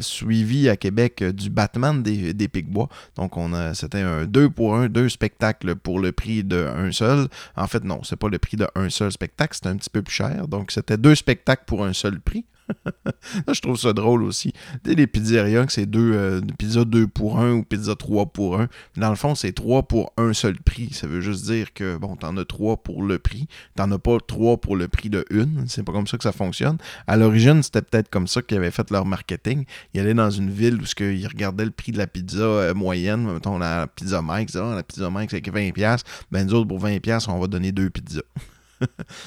suivi 0.00 0.68
à 0.68 0.76
Québec 0.76 1.22
du 1.22 1.50
Batman 1.50 2.02
des, 2.02 2.34
des 2.34 2.48
Picbois. 2.48 2.88
Donc, 3.16 3.36
on 3.36 3.52
a, 3.52 3.74
c'était 3.74 4.00
un 4.00 4.24
deux 4.36 4.50
pour 4.50 4.76
un, 4.76 4.88
deux 4.88 5.08
spectacles 5.08 5.76
pour 5.76 5.98
le 5.98 6.12
prix 6.12 6.44
d'un 6.44 6.92
seul. 6.92 7.28
En 7.56 7.66
fait, 7.66 7.82
non, 7.84 8.02
c'est 8.04 8.16
pas 8.16 8.28
le 8.28 8.38
prix 8.38 8.58
d'un 8.58 8.90
seul 8.90 9.10
spectacle, 9.10 9.56
c'est 9.56 9.68
un 9.68 9.76
petit 9.76 9.88
peu 9.88 10.02
plus 10.02 10.12
cher. 10.14 10.46
Donc, 10.46 10.72
c'était 10.72 10.98
deux 10.98 11.14
spectacles 11.14 11.64
pour 11.66 11.86
un 11.86 11.94
seul 11.94 12.20
prix. 12.20 12.44
Je 13.52 13.60
trouve 13.60 13.76
ça 13.76 13.92
drôle 13.92 14.22
aussi. 14.22 14.52
Sais, 14.84 14.94
les 14.94 15.06
pizzerias, 15.06 15.66
que 15.66 15.72
c'est 15.72 15.86
deux, 15.86 16.12
euh, 16.14 16.40
pizza 16.58 16.84
2 16.84 17.06
pour 17.06 17.38
1 17.38 17.52
ou 17.52 17.62
pizza 17.62 17.94
3 17.94 18.26
pour 18.26 18.60
1. 18.60 18.68
Dans 18.96 19.10
le 19.10 19.16
fond, 19.16 19.34
c'est 19.34 19.52
3 19.52 19.84
pour 19.84 20.12
un 20.16 20.32
seul 20.32 20.56
prix. 20.58 20.92
Ça 20.92 21.06
veut 21.06 21.20
juste 21.20 21.44
dire 21.44 21.72
que, 21.72 21.96
bon, 21.96 22.16
t'en 22.16 22.36
as 22.36 22.44
3 22.44 22.78
pour 22.78 23.02
le 23.02 23.18
prix. 23.18 23.46
T'en 23.74 23.90
as 23.90 23.98
pas 23.98 24.18
3 24.26 24.58
pour 24.58 24.76
le 24.76 24.88
prix 24.88 25.10
de 25.10 25.24
une. 25.30 25.64
C'est 25.68 25.82
pas 25.82 25.92
comme 25.92 26.06
ça 26.06 26.16
que 26.16 26.24
ça 26.24 26.32
fonctionne. 26.32 26.78
À 27.06 27.16
l'origine, 27.16 27.62
c'était 27.62 27.82
peut-être 27.82 28.10
comme 28.10 28.26
ça 28.26 28.42
qu'ils 28.42 28.58
avaient 28.58 28.70
fait 28.70 28.90
leur 28.90 29.06
marketing. 29.06 29.64
Ils 29.94 30.00
allaient 30.00 30.14
dans 30.14 30.30
une 30.30 30.50
ville 30.50 30.80
où 30.80 31.02
ils 31.02 31.26
regardaient 31.26 31.64
le 31.64 31.70
prix 31.70 31.92
de 31.92 31.98
la 31.98 32.06
pizza 32.06 32.38
euh, 32.38 32.74
moyenne. 32.74 33.32
Mettons, 33.32 33.58
la 33.58 33.86
pizza 33.86 34.22
Mike, 34.22 34.50
ça, 34.50 34.74
la 34.74 34.82
pizza 34.82 35.10
Mike, 35.10 35.30
c'est 35.30 35.46
20$. 35.46 36.00
Ben, 36.30 36.46
nous 36.46 36.54
autres, 36.54 36.68
pour 36.68 36.80
20$, 36.80 37.30
on 37.30 37.38
va 37.38 37.46
donner 37.46 37.72
deux 37.72 37.90
pizzas. 37.90 38.22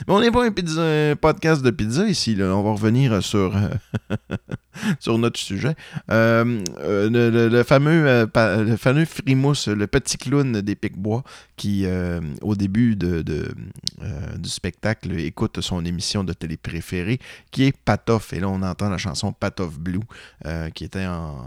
On 0.08 0.20
n'est 0.20 0.32
pas 0.32 0.46
un, 0.46 0.52
un 0.52 1.16
podcast 1.16 1.62
de 1.62 1.70
pizza 1.72 2.08
ici. 2.08 2.36
Là. 2.36 2.56
On 2.56 2.64
va 2.64 2.72
revenir 2.72 3.24
sur, 3.24 3.56
euh, 3.56 3.70
sur 5.00 5.18
notre 5.18 5.40
sujet. 5.40 5.76
Euh, 6.12 6.64
euh, 6.80 7.50
le, 7.50 7.64
fameux, 7.64 8.08
euh, 8.08 8.64
le 8.64 8.78
fameux 8.78 9.06
Frimousse, 9.06 9.68
le 9.68 9.88
petit 9.88 10.18
clown 10.18 10.62
des 10.62 10.76
Picbois, 10.76 11.24
qui, 11.58 11.86
euh, 11.86 12.22
au 12.42 12.56
début 12.56 12.96
de, 12.96 13.22
du 13.22 14.50
spectacle, 14.50 15.12
écoute 15.20 15.60
son 15.62 15.84
émission 15.86 16.24
de 16.24 16.34
télé 16.34 16.58
préférée, 16.58 17.20
qui 17.52 17.66
est 17.66 17.76
Patoff. 17.76 18.34
Et 18.34 18.40
là, 18.40 18.50
on 18.50 18.62
entend 18.62 18.90
la 18.90 18.98
chanson 18.98 19.34
Patoff 19.34 19.80
Blue, 19.80 20.00
qui 20.74 20.86
était 20.86 21.06
en, 21.06 21.46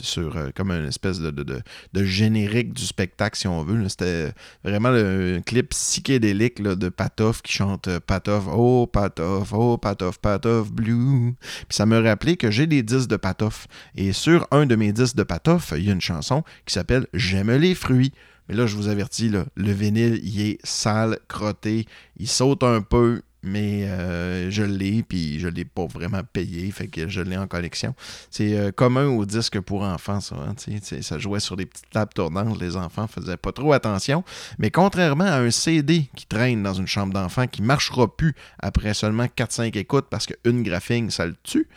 sur 0.00 0.36
comme 0.54 0.70
une 0.70 0.86
espèce 0.86 1.20
de, 1.20 1.62
générique 1.94 2.72
du 2.72 2.84
spectacle, 2.84 3.38
si 3.38 3.46
on 3.46 3.62
veut. 3.62 3.88
C'était 3.88 4.32
vraiment 4.64 4.88
un 4.88 5.40
clip 5.40 5.70
psychédélique 5.70 6.62
de 6.62 6.88
Patoff 6.88 7.42
qui 7.42 7.52
chante 7.52 7.88
Patoff, 8.00 8.44
oh 8.48 8.86
Patoff, 8.86 9.52
oh 9.52 9.78
Patoff, 9.78 10.18
Patoff 10.18 10.72
Blue. 10.72 11.34
Puis 11.40 11.76
ça 11.76 11.86
me 11.86 11.98
que 12.36 12.50
j'ai 12.50 12.66
des 12.66 12.82
disques 12.82 13.08
de 13.08 13.16
Patoff. 13.16 13.66
Et 13.94 14.12
sur 14.12 14.46
un 14.50 14.66
de 14.66 14.76
mes 14.76 14.92
disques 14.92 15.16
de 15.16 15.22
Patoff, 15.22 15.72
il 15.76 15.84
y 15.84 15.90
a 15.90 15.92
une 15.92 16.00
chanson 16.00 16.42
qui 16.66 16.74
s'appelle 16.74 17.06
J'aime 17.12 17.50
les 17.50 17.74
fruits. 17.74 18.12
Mais 18.48 18.54
là, 18.54 18.66
je 18.66 18.76
vous 18.76 18.88
avertis, 18.88 19.30
le 19.30 19.72
vinyle, 19.72 20.20
il 20.24 20.40
est 20.40 20.58
sale, 20.64 21.18
crotté, 21.28 21.86
il 22.16 22.28
saute 22.28 22.64
un 22.64 22.80
peu, 22.80 23.22
mais 23.42 23.84
euh, 23.86 24.50
je 24.50 24.62
l'ai, 24.62 25.02
puis 25.02 25.40
je 25.40 25.48
l'ai 25.48 25.64
pas 25.64 25.86
vraiment 25.86 26.22
payé, 26.32 26.70
fait 26.70 26.86
que 26.86 27.08
je 27.08 27.20
l'ai 27.20 27.36
en 27.36 27.46
collection. 27.46 27.94
C'est 28.30 28.56
euh, 28.56 28.70
commun 28.70 29.06
aux 29.06 29.24
disques 29.24 29.60
pour 29.60 29.82
enfants, 29.82 30.20
ça. 30.20 30.36
hein, 30.36 30.54
ça 31.00 31.18
jouait 31.18 31.40
sur 31.40 31.56
des 31.56 31.66
petites 31.66 31.90
tables 31.90 32.12
tournantes, 32.12 32.60
les 32.60 32.76
enfants 32.76 33.06
faisaient 33.06 33.36
pas 33.36 33.52
trop 33.52 33.72
attention. 33.72 34.24
Mais 34.58 34.70
contrairement 34.70 35.24
à 35.24 35.38
un 35.38 35.50
CD 35.50 36.08
qui 36.16 36.26
traîne 36.26 36.62
dans 36.62 36.74
une 36.74 36.86
chambre 36.86 37.12
d'enfant 37.12 37.46
qui 37.46 37.62
marchera 37.62 38.14
plus 38.14 38.34
après 38.58 38.94
seulement 38.94 39.26
4-5 39.26 39.76
écoutes 39.76 40.06
parce 40.08 40.26
qu'une 40.26 40.62
graphine, 40.62 41.10
ça 41.10 41.26
le 41.26 41.34
tue, 41.42 41.68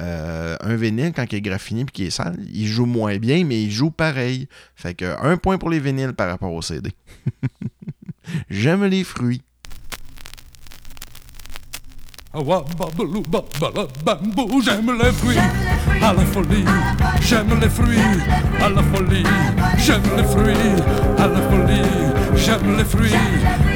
euh, 0.00 0.56
un 0.60 0.76
vinyle, 0.76 1.12
quand 1.14 1.26
il 1.30 1.36
est 1.36 1.40
graffiné 1.40 1.82
et 1.82 1.84
qu'il 1.84 2.06
est 2.06 2.10
sale, 2.10 2.38
il 2.52 2.66
joue 2.66 2.86
moins 2.86 3.16
bien, 3.18 3.44
mais 3.44 3.62
il 3.62 3.70
joue 3.70 3.90
pareil. 3.90 4.48
Fait 4.74 4.94
que 4.94 5.16
un 5.22 5.36
point 5.36 5.58
pour 5.58 5.70
les 5.70 5.80
vinyles 5.80 6.14
par 6.14 6.28
rapport 6.28 6.52
au 6.52 6.62
CD. 6.62 6.90
J'aime 8.50 8.84
les 8.86 9.04
fruits. 9.04 9.42
J'aime 14.62 14.90
les 15.02 15.10
fruits 15.10 15.36
à 16.02 16.12
la 16.12 16.24
folie. 16.24 16.64
J'aime 17.28 17.52
les 17.60 17.68
fruits 17.68 18.04
à 18.68 18.78
la 18.78 18.82
folie. 18.82 19.24
J'aime 19.86 20.16
les 20.16 20.24
fruits 20.24 20.70
à 21.18 21.28
la 21.28 21.42
folie. 21.42 21.90
J'aime 22.36 22.76
les 22.76 22.84
fruits 22.84 23.14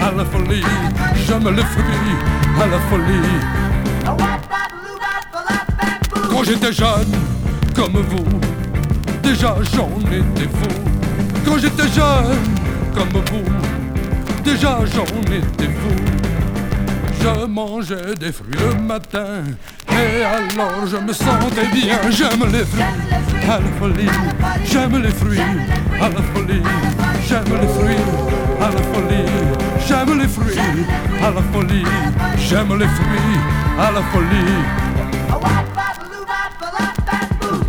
à 0.01 0.13
la 0.13 0.25
folie. 0.25 0.63
J'aime 1.27 1.55
les 1.55 1.63
fruits 1.65 2.15
à 2.61 2.67
la 2.67 2.79
folie. 2.89 4.44
Quand 6.35 6.43
j'étais 6.43 6.73
jeune, 6.73 7.13
comme 7.77 8.03
vous, 8.09 8.25
déjà 9.23 9.55
j'en 9.73 9.89
étais 10.11 10.49
fou. 10.49 10.69
Quand 11.47 11.59
j'étais 11.59 11.89
jeune, 11.95 12.37
comme 12.93 13.23
vous, 13.31 14.43
déjà 14.43 14.81
j'en 14.93 15.05
étais 15.33 15.71
fou. 15.71 15.95
Je 17.21 17.47
mangeais 17.47 18.17
des 18.19 18.33
fruits 18.33 18.53
le 18.59 18.83
matin 18.83 19.45
Et 19.91 20.25
alors 20.25 20.85
je 20.91 20.97
me 20.97 21.13
sentais 21.13 21.69
bien. 21.73 22.01
J'aime 22.11 22.51
les 22.51 22.65
fruits 22.65 22.83
à 23.49 23.61
la 23.61 23.71
folie. 23.79 24.11
J'aime 24.65 25.01
les 25.01 25.11
fruits 25.11 25.39
à 26.01 26.09
la 26.09 26.21
folie. 26.35 26.63
J'aime 27.29 27.61
les 27.61 27.69
fruits 27.69 27.97
à 28.61 28.71
la 28.71 28.83
folie. 28.93 29.31
J'aime 29.87 30.19
les 30.19 30.27
fruits 30.27 30.59
à 31.23 31.31
la 31.31 31.43
folie. 31.53 31.85
J'aime 32.39 32.77
les 32.77 32.89
fruits 32.89 33.39
à 33.79 33.93
la 33.93 34.03
folie 34.03 34.84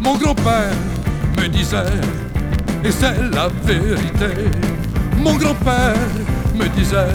Mon 0.06 0.18
grand-père 0.18 0.72
me 1.36 1.48
disait 1.48 1.84
Et 2.84 2.92
c'est 2.92 3.18
la 3.34 3.48
vérité. 3.64 4.52
Mon 5.18 5.36
grand-père 5.36 5.96
me 6.54 6.68
disait 6.70 7.08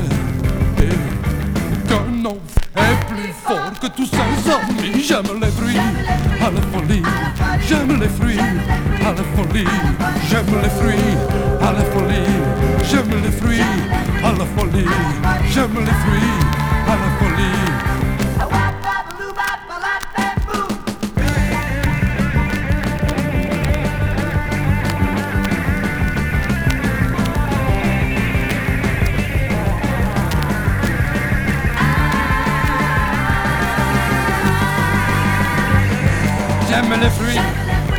qu'un 1.88 2.24
enfant 2.24 2.40
est 2.74 3.06
plus 3.06 3.32
fort 3.46 3.70
que 3.80 3.86
tous 3.86 4.06
ses 4.06 4.50
amis. 4.50 5.04
J'aime 5.06 5.40
les 5.40 5.52
fruits 5.52 5.78
à 6.40 6.50
la 6.50 6.60
folie, 6.72 7.02
j'aime 7.68 8.00
les 8.00 8.08
fruits 8.08 8.40
à 8.40 9.12
la 9.12 9.22
folie, 9.36 9.64
j'aime 10.28 10.60
les 10.60 10.68
fruits 10.70 11.14
à 11.62 11.72
la 11.72 11.84
folie, 11.84 12.26
j'aime 12.90 13.22
les 13.22 13.30
fruits 13.30 13.60
à 14.24 14.32
la 14.32 14.44
folie, 14.56 14.84
j'aime 15.52 15.76
les 15.78 15.94
fruits 16.02 16.32
à 16.88 16.96
la 16.96 17.08
folie. 17.20 18.09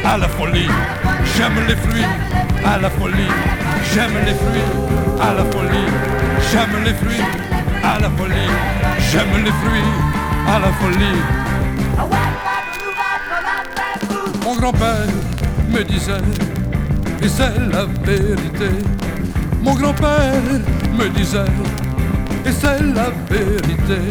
À 0.06 0.18
la 0.18 0.28
folie. 0.28 0.68
J'aime 1.36 1.60
les 1.68 1.76
fruits 1.76 2.06
à 2.66 2.78
la 2.78 2.90
folie. 2.90 3.32
J'aime 3.94 4.14
les 4.26 4.34
fruits 4.34 4.72
à 5.22 5.34
la 5.34 5.44
folie. 5.52 5.90
J'aime 6.52 6.84
les 6.84 6.94
fruits 6.94 7.26
à 7.84 8.00
la 8.00 8.10
folie. 8.10 8.52
J'aime 9.12 9.44
les 9.44 9.52
fruits 9.52 9.92
à 10.48 10.60
la 10.60 10.72
folie. 10.80 11.22
Mon 14.44 14.56
grand-père 14.56 15.08
me 15.70 15.84
disait, 15.84 16.12
et 17.22 17.28
c'est 17.28 17.58
la 17.72 17.86
vérité. 18.04 18.70
Mon 19.62 19.76
grand-père 19.76 20.42
me 20.98 21.08
disait, 21.10 21.46
et 22.46 22.52
c'est 22.52 22.82
la 22.82 23.12
vérité 23.30 24.02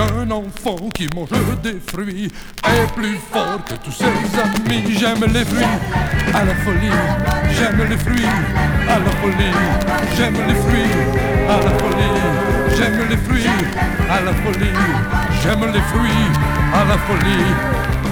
qu'un 0.00 0.30
enfant 0.30 0.76
qui 0.94 1.08
mange 1.14 1.28
des 1.62 1.78
fruits 1.86 2.30
est 2.64 2.94
plus 2.94 3.18
fort 3.30 3.62
que 3.64 3.74
tous 3.84 3.92
ses 3.92 4.04
amis. 4.04 4.82
J'aime 4.98 5.24
les 5.32 5.44
fruits 5.44 5.64
à 6.32 6.44
la 6.44 6.54
folie, 6.56 6.90
j'aime 7.58 7.88
les 7.88 7.96
fruits 7.96 8.24
à 8.88 8.98
la 8.98 9.10
folie, 9.20 9.52
j'aime 10.16 10.36
les 10.48 10.54
fruits 10.54 10.92
à 11.48 11.56
la 11.56 11.70
folie, 11.78 12.20
j'aime 12.76 13.08
les 13.10 13.16
fruits 13.16 13.46
à 14.08 14.20
la 14.20 14.32
folie, 14.32 14.72
j'aime 15.42 15.72
les 15.72 15.80
fruits 15.80 16.10
à 16.72 16.84
la 16.84 16.98
folie. 16.98 18.09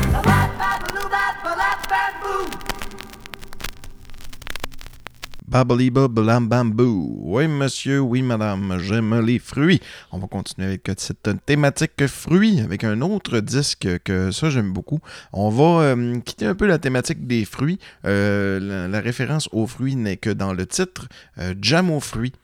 Babbly 5.48 5.88
Blam. 5.90 6.74
Oui, 6.76 7.48
monsieur, 7.48 8.00
oui, 8.00 8.20
madame, 8.20 8.78
j'aime 8.80 9.18
les 9.20 9.38
fruits. 9.38 9.80
On 10.12 10.18
va 10.18 10.26
continuer 10.26 10.68
avec 10.68 10.90
cette 10.98 11.30
thématique 11.46 12.06
fruits, 12.06 12.60
avec 12.60 12.84
un 12.84 13.00
autre 13.00 13.40
disque 13.40 13.88
que 14.04 14.30
ça, 14.30 14.50
j'aime 14.50 14.74
beaucoup. 14.74 15.00
On 15.32 15.48
va 15.48 15.84
euh, 15.84 16.20
quitter 16.20 16.44
un 16.44 16.54
peu 16.54 16.66
la 16.66 16.78
thématique 16.78 17.26
des 17.26 17.46
fruits. 17.46 17.78
Euh, 18.04 18.88
la, 18.88 19.00
référence 19.00 19.48
aux 19.52 19.66
fruits 19.66 19.96
n'est 19.96 20.18
que 20.18 20.28
dans 20.28 20.52
le 20.52 20.66
titre, 20.66 21.08
euh, 21.38 21.54
Jam 21.62 21.90
aux 21.90 22.00
fruits. 22.00 22.34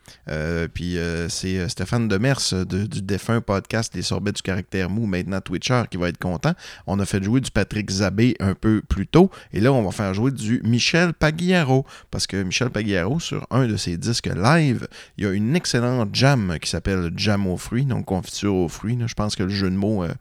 puis 0.73 0.97
c'est 1.29 1.69
Stéphane 1.69 2.09
Demers 2.09 2.65
du 2.67 3.03
défunt 3.03 3.43
podcast 3.43 3.95
Les 3.95 4.03
sorbets 4.03 4.33
du 4.33 4.41
caractère 4.41 4.89
mou, 4.89 5.05
maintenant 5.05 5.41
Twitcher, 5.43 5.83
qui 5.91 5.99
va 5.99 6.09
être 6.09 6.19
content. 6.19 6.55
On 6.87 6.99
a 7.01 7.05
fait 7.05 7.23
jouer 7.23 7.43
du 7.43 7.51
Patrick 7.51 7.91
Zabé 7.91 8.35
un 8.41 8.55
peu 8.55 8.81
plus 8.89 9.07
tôt. 9.07 9.31
Et 9.53 9.61
là, 9.61 9.73
on 9.75 9.83
va 9.83 9.91
faire 9.91 10.15
jouer 10.15 10.31
du 10.31 10.63
Michel 10.65 11.13
Pagliaro. 11.13 11.85
Parce 12.11 12.27
que 12.27 12.43
Michel 12.43 12.71
Pagliaro 12.71 12.94
sur 13.19 13.47
un 13.51 13.67
de 13.67 13.77
ses 13.77 13.97
disques 13.97 14.31
live, 14.35 14.87
il 15.17 15.25
y 15.25 15.27
a 15.27 15.33
une 15.33 15.57
excellente 15.57 16.15
jam 16.15 16.59
qui 16.61 16.71
s'appelle 16.71 17.13
Jam 17.17 17.47
aux 17.47 17.57
fruits, 17.57 17.85
donc 17.85 18.05
confiture 18.05 18.55
aux 18.55 18.69
fruits. 18.69 18.99
Je 19.07 19.15
pense 19.15 19.37
que 19.37 19.43
le 19.43 19.49
jeu 19.49 19.71
de 19.71 19.77
mots, 19.77 20.05
euh, 20.05 20.15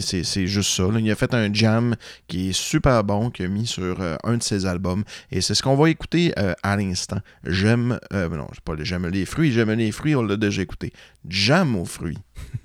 c'est 0.00 0.46
juste 0.46 0.70
ça. 0.70 0.84
Il 0.98 1.10
a 1.10 1.14
fait 1.14 1.34
un 1.34 1.52
jam 1.52 1.96
qui 2.28 2.50
est 2.50 2.52
super 2.52 3.02
bon, 3.04 3.30
qu'il 3.30 3.46
a 3.46 3.48
mis 3.48 3.66
sur 3.66 4.00
euh, 4.00 4.16
un 4.24 4.36
de 4.36 4.42
ses 4.42 4.66
albums. 4.66 5.04
Et 5.30 5.40
c'est 5.40 5.54
ce 5.54 5.62
qu'on 5.62 5.76
va 5.76 5.90
écouter 5.90 6.32
euh, 6.38 6.54
à 6.62 6.76
l'instant. 6.76 7.20
J'aime, 7.44 7.98
non, 8.12 8.46
pas 8.64 8.74
j'aime 8.80 9.06
les 9.08 9.24
fruits, 9.24 9.52
j'aime 9.52 9.72
les 9.72 9.92
fruits, 9.92 10.14
on 10.14 10.22
l'a 10.22 10.36
déjà 10.36 10.62
écouté. 10.62 10.92
Jam 11.28 11.76
aux 11.76 11.84
fruits. 11.84 12.18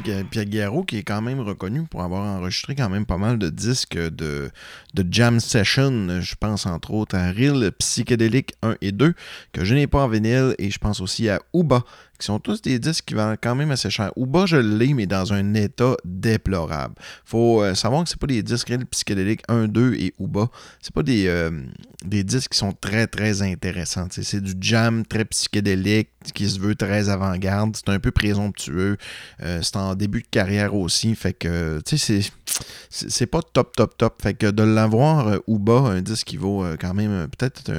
Qui 0.00 0.96
est 0.96 1.02
quand 1.02 1.20
même 1.20 1.40
reconnu 1.40 1.82
pour 1.82 2.02
avoir 2.02 2.22
enregistré 2.22 2.74
quand 2.74 2.88
même 2.88 3.04
pas 3.04 3.18
mal 3.18 3.38
de 3.38 3.48
disques 3.50 3.98
de, 3.98 4.50
de 4.94 5.06
jam 5.10 5.38
session. 5.40 6.20
Je 6.20 6.34
pense 6.34 6.66
entre 6.66 6.92
autres 6.92 7.16
à 7.16 7.30
Real 7.30 7.70
Psychedelic 7.72 8.54
1 8.62 8.76
et 8.80 8.92
2, 8.92 9.14
que 9.52 9.64
je 9.64 9.74
n'ai 9.74 9.86
pas 9.86 10.04
en 10.04 10.08
vinyle, 10.08 10.54
et 10.58 10.70
je 10.70 10.78
pense 10.78 11.00
aussi 11.00 11.28
à 11.28 11.40
Uba, 11.54 11.84
qui 12.18 12.26
sont 12.26 12.38
tous 12.38 12.62
des 12.62 12.78
disques 12.78 13.06
qui 13.06 13.14
valent 13.14 13.36
quand 13.40 13.54
même 13.54 13.70
assez 13.70 13.90
cher. 13.90 14.12
Uba, 14.16 14.46
je 14.46 14.56
l'ai, 14.56 14.94
mais 14.94 15.06
dans 15.06 15.32
un 15.32 15.54
état 15.54 15.96
déplorable. 16.04 16.94
faut 17.24 17.62
euh, 17.62 17.74
savoir 17.74 18.04
que 18.04 18.10
c'est 18.10 18.18
pas 18.18 18.26
des 18.26 18.42
disques 18.42 18.68
Real 18.68 18.86
Psychedelic 18.86 19.42
1, 19.48 19.68
2 19.68 19.94
et 19.94 20.14
Uba. 20.20 20.48
C'est 20.80 20.94
pas 20.94 21.02
des, 21.02 21.26
euh, 21.26 21.50
des 22.04 22.22
disques 22.24 22.52
qui 22.52 22.58
sont 22.58 22.72
très, 22.72 23.06
très 23.06 23.42
intéressants. 23.42 24.06
C'est 24.10 24.40
du 24.40 24.54
jam 24.60 25.04
très 25.04 25.24
psychédélique, 25.24 26.10
qui 26.34 26.48
se 26.48 26.60
veut 26.60 26.76
très 26.76 27.08
avant-garde. 27.08 27.76
C'est 27.76 27.88
un 27.88 27.98
peu 27.98 28.12
présomptueux. 28.12 28.96
Euh, 29.42 29.60
c'est 29.62 29.76
en 29.76 29.94
début 29.94 30.22
de 30.22 30.28
carrière 30.28 30.74
aussi. 30.74 31.14
Fait 31.14 31.32
que, 31.32 31.80
tu 31.84 31.98
sais, 31.98 32.20
c'est, 32.90 33.26
pas 33.26 33.40
top, 33.42 33.74
top, 33.74 33.96
top. 33.96 34.22
Fait 34.22 34.34
que 34.34 34.50
de 34.50 34.62
l'avoir 34.62 35.28
euh, 35.28 35.38
ou 35.46 35.58
bas, 35.58 35.80
un 35.80 36.02
disque 36.02 36.28
qui 36.28 36.36
vaut 36.36 36.64
quand 36.80 36.94
même 36.94 37.26
peut-être. 37.36 37.72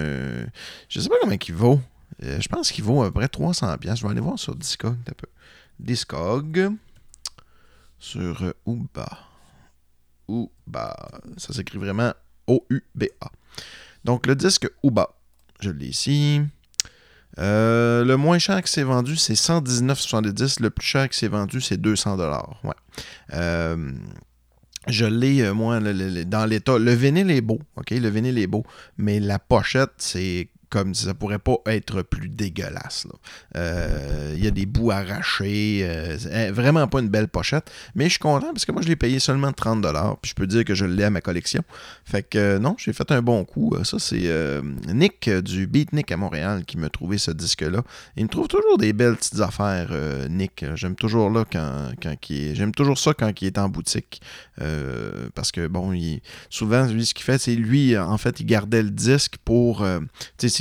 Je 0.89 0.99
sais 0.99 1.09
pas 1.09 1.15
combien 1.21 1.37
il 1.47 1.53
vaut. 1.53 1.79
Je 2.23 2.47
pense 2.47 2.71
qu'il 2.71 2.83
vaut 2.83 3.03
à 3.03 3.11
peu 3.11 3.19
près 3.19 3.25
300$. 3.25 3.95
Je 3.95 4.03
vais 4.03 4.09
aller 4.09 4.21
voir 4.21 4.39
sur 4.39 4.55
Discog 4.55 4.97
un 5.09 5.13
peu. 5.13 5.27
Discog 5.79 6.71
sur 7.99 8.53
Uba. 8.67 9.19
Uba. 10.29 11.21
Ça 11.37 11.53
s'écrit 11.53 11.77
vraiment 11.77 12.13
O-U-B-A. 12.47 13.31
Donc 14.03 14.27
le 14.27 14.35
disque 14.35 14.69
Uba. 14.83 15.09
Je 15.59 15.69
l'ai 15.69 15.87
ici. 15.87 16.41
Euh, 17.39 18.03
le 18.05 18.15
moins 18.17 18.37
cher 18.37 18.61
qui 18.61 18.71
s'est 18.71 18.83
vendu, 18.83 19.15
c'est 19.15 19.33
119,70. 19.33 20.61
Le 20.61 20.69
plus 20.69 20.85
cher 20.85 21.09
qui 21.09 21.17
s'est 21.17 21.27
vendu, 21.27 21.61
c'est 21.61 21.77
200 21.77 22.17
Ouais. 22.63 22.73
Euh, 23.33 23.91
je 24.87 25.05
l'ai, 25.05 25.41
euh, 25.41 25.53
moi, 25.53 25.79
dans 25.79 26.45
l'état. 26.45 26.77
Le 26.77 26.93
vinyle 26.93 27.31
est 27.31 27.41
beau, 27.41 27.59
OK? 27.75 27.91
Le 27.91 28.09
vinyle 28.09 28.37
est 28.37 28.47
beau. 28.47 28.63
Mais 28.97 29.19
la 29.19 29.39
pochette, 29.39 29.93
c'est 29.97 30.49
comme 30.73 30.95
ça 30.95 31.13
pourrait 31.13 31.37
pas 31.37 31.57
être 31.67 32.01
plus 32.01 32.29
dégueulasse. 32.29 33.05
Il 33.53 33.57
euh, 33.57 34.35
y 34.39 34.47
a 34.47 34.51
des 34.51 34.65
bouts 34.65 34.89
arrachés. 34.89 35.81
Euh, 35.83 36.17
vraiment 36.51 36.87
pas 36.87 36.99
une 36.99 37.09
belle 37.09 37.27
pochette. 37.27 37.71
Mais 37.93 38.05
je 38.05 38.13
suis 38.13 38.19
content 38.19 38.51
parce 38.51 38.65
que 38.65 38.71
moi, 38.71 38.81
je 38.81 38.87
l'ai 38.87 38.95
payé 38.95 39.19
seulement 39.19 39.51
30$. 39.51 40.15
Puis 40.19 40.31
je 40.31 40.33
peux 40.33 40.47
dire 40.47 40.65
que 40.65 40.73
je 40.73 40.85
l'ai 40.85 41.03
à 41.03 41.11
ma 41.11 41.21
collection. 41.21 41.61
Fait 42.05 42.23
que 42.23 42.39
euh, 42.39 42.59
non, 42.59 42.75
j'ai 42.79 42.91
fait 42.91 43.11
un 43.11 43.21
bon 43.21 43.45
coup. 43.45 43.75
Ça, 43.83 43.99
c'est 43.99 44.27
Nick 44.87 45.29
du 45.29 45.67
Beatnik 45.67 46.11
à 46.11 46.17
Montréal 46.17 46.65
qui 46.65 46.79
m'a 46.79 46.89
trouvé 46.89 47.19
ce 47.19 47.29
disque-là. 47.29 47.83
Il 48.17 48.23
me 48.23 48.29
trouve 48.29 48.47
toujours 48.47 48.79
des 48.79 48.93
belles 48.93 49.15
petites 49.15 49.41
affaires, 49.41 49.91
Nick. 50.27 50.65
J'aime 50.73 50.95
toujours 50.95 51.29
là 51.29 51.45
quand, 51.51 51.91
quand 52.01 52.15
J'aime 52.29 52.71
toujours 52.71 52.97
ça 52.97 53.13
quand 53.13 53.31
il 53.39 53.45
est 53.45 53.59
en 53.59 53.69
boutique. 53.69 54.21
parce 55.35 55.51
que 55.51 55.67
bon, 55.67 55.93
il... 55.93 56.21
souvent, 56.49 56.87
lui, 56.87 57.05
ce 57.05 57.13
qu'il 57.13 57.25
fait, 57.25 57.37
c'est 57.37 57.53
lui, 57.53 57.95
en 57.95 58.17
fait, 58.17 58.39
il 58.39 58.47
gardait 58.47 58.81
le 58.81 58.89
disque 58.89 59.35
pour. 59.45 59.85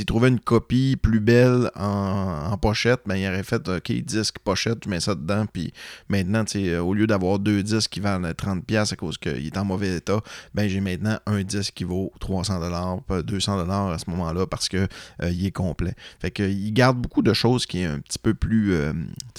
S'il 0.03 0.07
trouvait 0.07 0.27
une 0.27 0.39
copie 0.41 0.97
plus 1.01 1.21
belle 1.21 1.71
en, 1.75 2.57
pochette, 2.57 2.99
ben, 3.05 3.15
il 3.15 3.25
aurait 3.25 3.43
fait 3.43 3.69
OK, 3.69 3.89
disque, 4.03 4.37
pochette, 4.39 4.81
tu 4.81 4.89
mets 4.89 4.99
ça 4.99 5.15
dedans. 5.15 5.45
Puis 5.51 5.71
maintenant, 6.09 6.43
au 6.81 6.93
lieu 6.93 7.07
d'avoir 7.07 7.39
deux 7.39 7.63
disques 7.63 7.91
qui 7.91 7.99
valent 8.01 8.27
30$ 8.27 8.93
à 8.93 8.95
cause 8.97 9.17
qu'il 9.17 9.45
est 9.45 9.57
en 9.57 9.63
mauvais 9.63 9.95
état, 9.95 10.19
ben 10.53 10.67
j'ai 10.67 10.81
maintenant 10.81 11.17
un 11.25 11.41
disque 11.43 11.73
qui 11.75 11.85
vaut 11.85 12.11
300$, 12.19 12.99
200$ 13.09 13.93
à 13.93 13.97
ce 13.97 14.09
moment-là 14.09 14.45
parce 14.45 14.67
qu'il 14.67 14.79
euh, 14.79 15.29
il 15.31 15.45
est 15.45 15.51
complet. 15.51 15.95
Fait 16.19 16.31
que, 16.31 16.43
il 16.43 16.73
garde 16.73 16.97
beaucoup 16.97 17.21
de 17.21 17.33
choses 17.33 17.65
qui 17.65 17.79
est 17.79 17.85
un 17.85 17.99
petit 17.99 18.19
peu 18.19 18.33
plus. 18.33 18.73
Euh, 18.73 18.91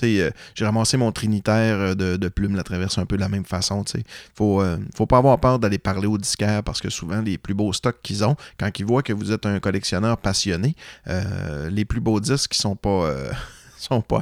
euh, 0.03 0.31
j'ai 0.55 0.65
ramassé 0.65 0.97
mon 0.97 1.13
trinitaire 1.13 1.95
de, 1.95 2.17
de 2.17 2.29
plumes, 2.29 2.57
la 2.57 2.63
traverse 2.63 2.97
un 2.97 3.05
peu 3.05 3.17
de 3.17 3.21
la 3.21 3.29
même 3.29 3.45
façon. 3.45 3.85
Il 3.95 4.03
faut, 4.35 4.63
faut 4.95 5.07
pas 5.07 5.19
avoir 5.19 5.39
peur 5.41 5.59
d'aller 5.59 5.79
parler 5.79 6.07
au 6.07 6.17
disquaire 6.17 6.63
parce 6.63 6.81
que 6.81 6.89
souvent, 6.89 7.21
les 7.21 7.37
plus 7.37 7.55
beaux 7.55 7.73
stocks 7.75 8.01
qu'ils 8.03 8.25
ont, 8.25 8.37
quand 8.59 8.71
ils 8.79 8.87
voient 8.87 9.03
que 9.03 9.13
vous 9.13 9.31
êtes 9.31 9.45
un 9.45 9.61
collectionneur 9.61 10.17
passionné, 10.17 10.54
euh, 11.09 11.71
les 11.71 11.85
plus 11.85 12.01
beaux 12.01 12.21
disques 12.21 12.53
qui 12.53 12.59
sont 12.59 12.77
pas. 12.77 13.07
Euh, 13.07 13.33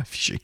affichés. 0.00 0.40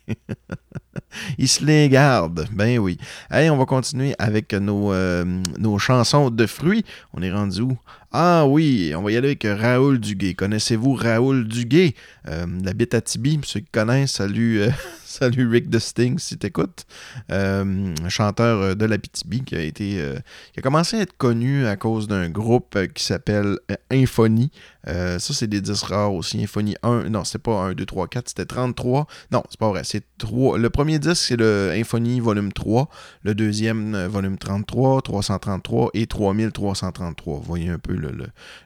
Ils 1.39 1.49
se 1.49 1.65
les 1.65 1.89
gardent. 1.89 2.47
Ben 2.53 2.79
oui. 2.79 2.99
Allez, 3.31 3.51
on 3.51 3.57
va 3.57 3.65
continuer 3.65 4.15
avec 4.17 4.55
nos, 4.55 4.93
euh, 4.93 5.25
nos 5.59 5.79
chansons 5.79 6.31
de 6.31 6.47
fruits. 6.47 6.85
On 7.13 7.23
est 7.23 7.33
rendu 7.33 7.63
où? 7.63 7.77
Ah 8.13 8.47
oui, 8.47 8.93
on 8.97 9.03
va 9.03 9.11
y 9.11 9.17
aller 9.17 9.29
avec 9.29 9.45
Raoul 9.45 9.99
Duguay. 9.99 10.35
Connaissez-vous 10.35 10.95
Raoul 10.95 11.49
Duguay? 11.49 11.95
la 12.27 12.73
bite 12.75 12.95
à 12.95 13.01
Tibi, 13.01 13.41
ceux 13.43 13.61
qui 13.61 13.71
connaissent, 13.73 14.13
salut, 14.13 14.63
Salut 15.19 15.49
Rick 15.49 15.69
de 15.69 15.81
Sting 15.81 16.17
si 16.21 16.39
t'écoutes. 16.39 16.87
Euh, 17.33 17.93
chanteur 18.09 18.61
euh, 18.61 18.75
de 18.77 18.85
la 18.85 18.99
BTB 18.99 19.43
qui 19.45 19.57
a 19.57 19.63
été 19.63 20.01
euh, 20.01 20.17
qui 20.53 20.61
a 20.61 20.63
commencé 20.63 20.97
à 20.97 21.01
être 21.01 21.17
connu 21.17 21.67
à 21.67 21.75
cause 21.75 22.07
d'un 22.07 22.31
groupe 22.31 22.79
qui 22.95 23.03
s'appelle 23.03 23.59
Infonie. 23.91 24.53
ça, 24.87 25.19
c'est 25.19 25.49
des 25.49 25.61
disques 25.61 25.87
rares 25.87 26.15
aussi. 26.15 26.41
Infonie 26.41 26.77
1, 26.85 27.11
non, 27.11 27.25
c'était 27.25 27.41
pas 27.41 27.65
1, 27.65 27.73
2, 27.73 27.85
3, 27.85 28.07
4, 28.07 28.29
c'était 28.29 28.45
33. 28.45 29.09
Non, 29.33 29.43
c'est 29.51 29.59
pas 29.59 29.69
vrai. 29.71 29.83
C'est 29.83 30.05
3. 30.19 30.57
Le 30.57 30.71
premier 30.71 31.01
disque, 31.01 31.25
c'est 31.27 31.37
le 31.37 31.73
Infonie 31.75 32.21
volume 32.21 32.53
3. 32.53 32.89
Le 33.25 33.35
deuxième, 33.35 33.97
volume 34.07 34.39
33, 34.39 35.03
333 35.03 35.91
et 35.95 36.07
3333. 36.07 37.39
Vous 37.39 37.43
voyez 37.43 37.71
un 37.71 37.81
peu 37.81 37.95
le, 37.95 38.13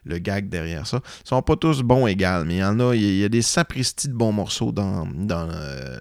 le, 0.05 0.17
gag 0.19 0.49
derrière 0.49 0.85
ça. 0.85 1.01
Ils 1.25 1.29
sont 1.29 1.41
pas 1.41 1.55
tous 1.55 1.81
bons 1.81 2.05
égales, 2.05 2.45
mais 2.45 2.57
il 2.57 2.59
y 2.59 2.63
en 2.63 2.79
a, 2.79 2.93
il 2.93 3.17
y 3.17 3.23
a 3.23 3.29
des 3.29 3.41
sapristis 3.41 4.07
de 4.07 4.13
bons 4.13 4.33
morceaux 4.33 4.71
dans, 4.71 5.07
dans, 5.07 5.49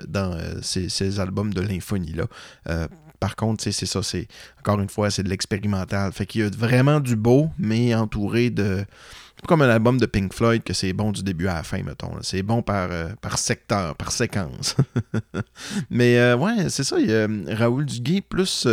dans 0.06 0.41
euh, 0.42 0.60
ces, 0.62 1.20
albums 1.20 1.52
de 1.52 1.60
l'infonie-là. 1.60 2.24
Euh, 2.68 2.86
par 3.20 3.36
contre, 3.36 3.62
c'est 3.62 3.72
ça, 3.86 4.02
c'est 4.02 4.26
encore 4.58 4.80
une 4.80 4.88
fois, 4.88 5.10
c'est 5.10 5.22
de 5.22 5.28
l'expérimental. 5.28 6.12
Fait 6.12 6.26
qu'il 6.26 6.40
y 6.40 6.44
a 6.44 6.50
vraiment 6.50 7.00
du 7.00 7.16
beau, 7.16 7.50
mais 7.58 7.94
entouré 7.94 8.50
de. 8.50 8.84
Comme 9.46 9.62
un 9.62 9.68
album 9.68 9.98
de 9.98 10.06
Pink 10.06 10.32
Floyd, 10.32 10.62
que 10.62 10.72
c'est 10.72 10.92
bon 10.92 11.10
du 11.10 11.22
début 11.22 11.48
à 11.48 11.54
la 11.54 11.62
fin, 11.64 11.82
mettons. 11.82 12.12
C'est 12.22 12.42
bon 12.42 12.62
par, 12.62 12.88
euh, 12.92 13.08
par 13.20 13.38
secteur, 13.38 13.96
par 13.96 14.12
séquence. 14.12 14.76
mais 15.90 16.32
ouais, 16.34 16.68
c'est 16.68 16.84
ça. 16.84 16.96
Il 17.00 17.10
y 17.10 17.14
a 17.14 17.26
Raoul 17.56 17.84
Duguay, 17.84 18.20
plus 18.20 18.68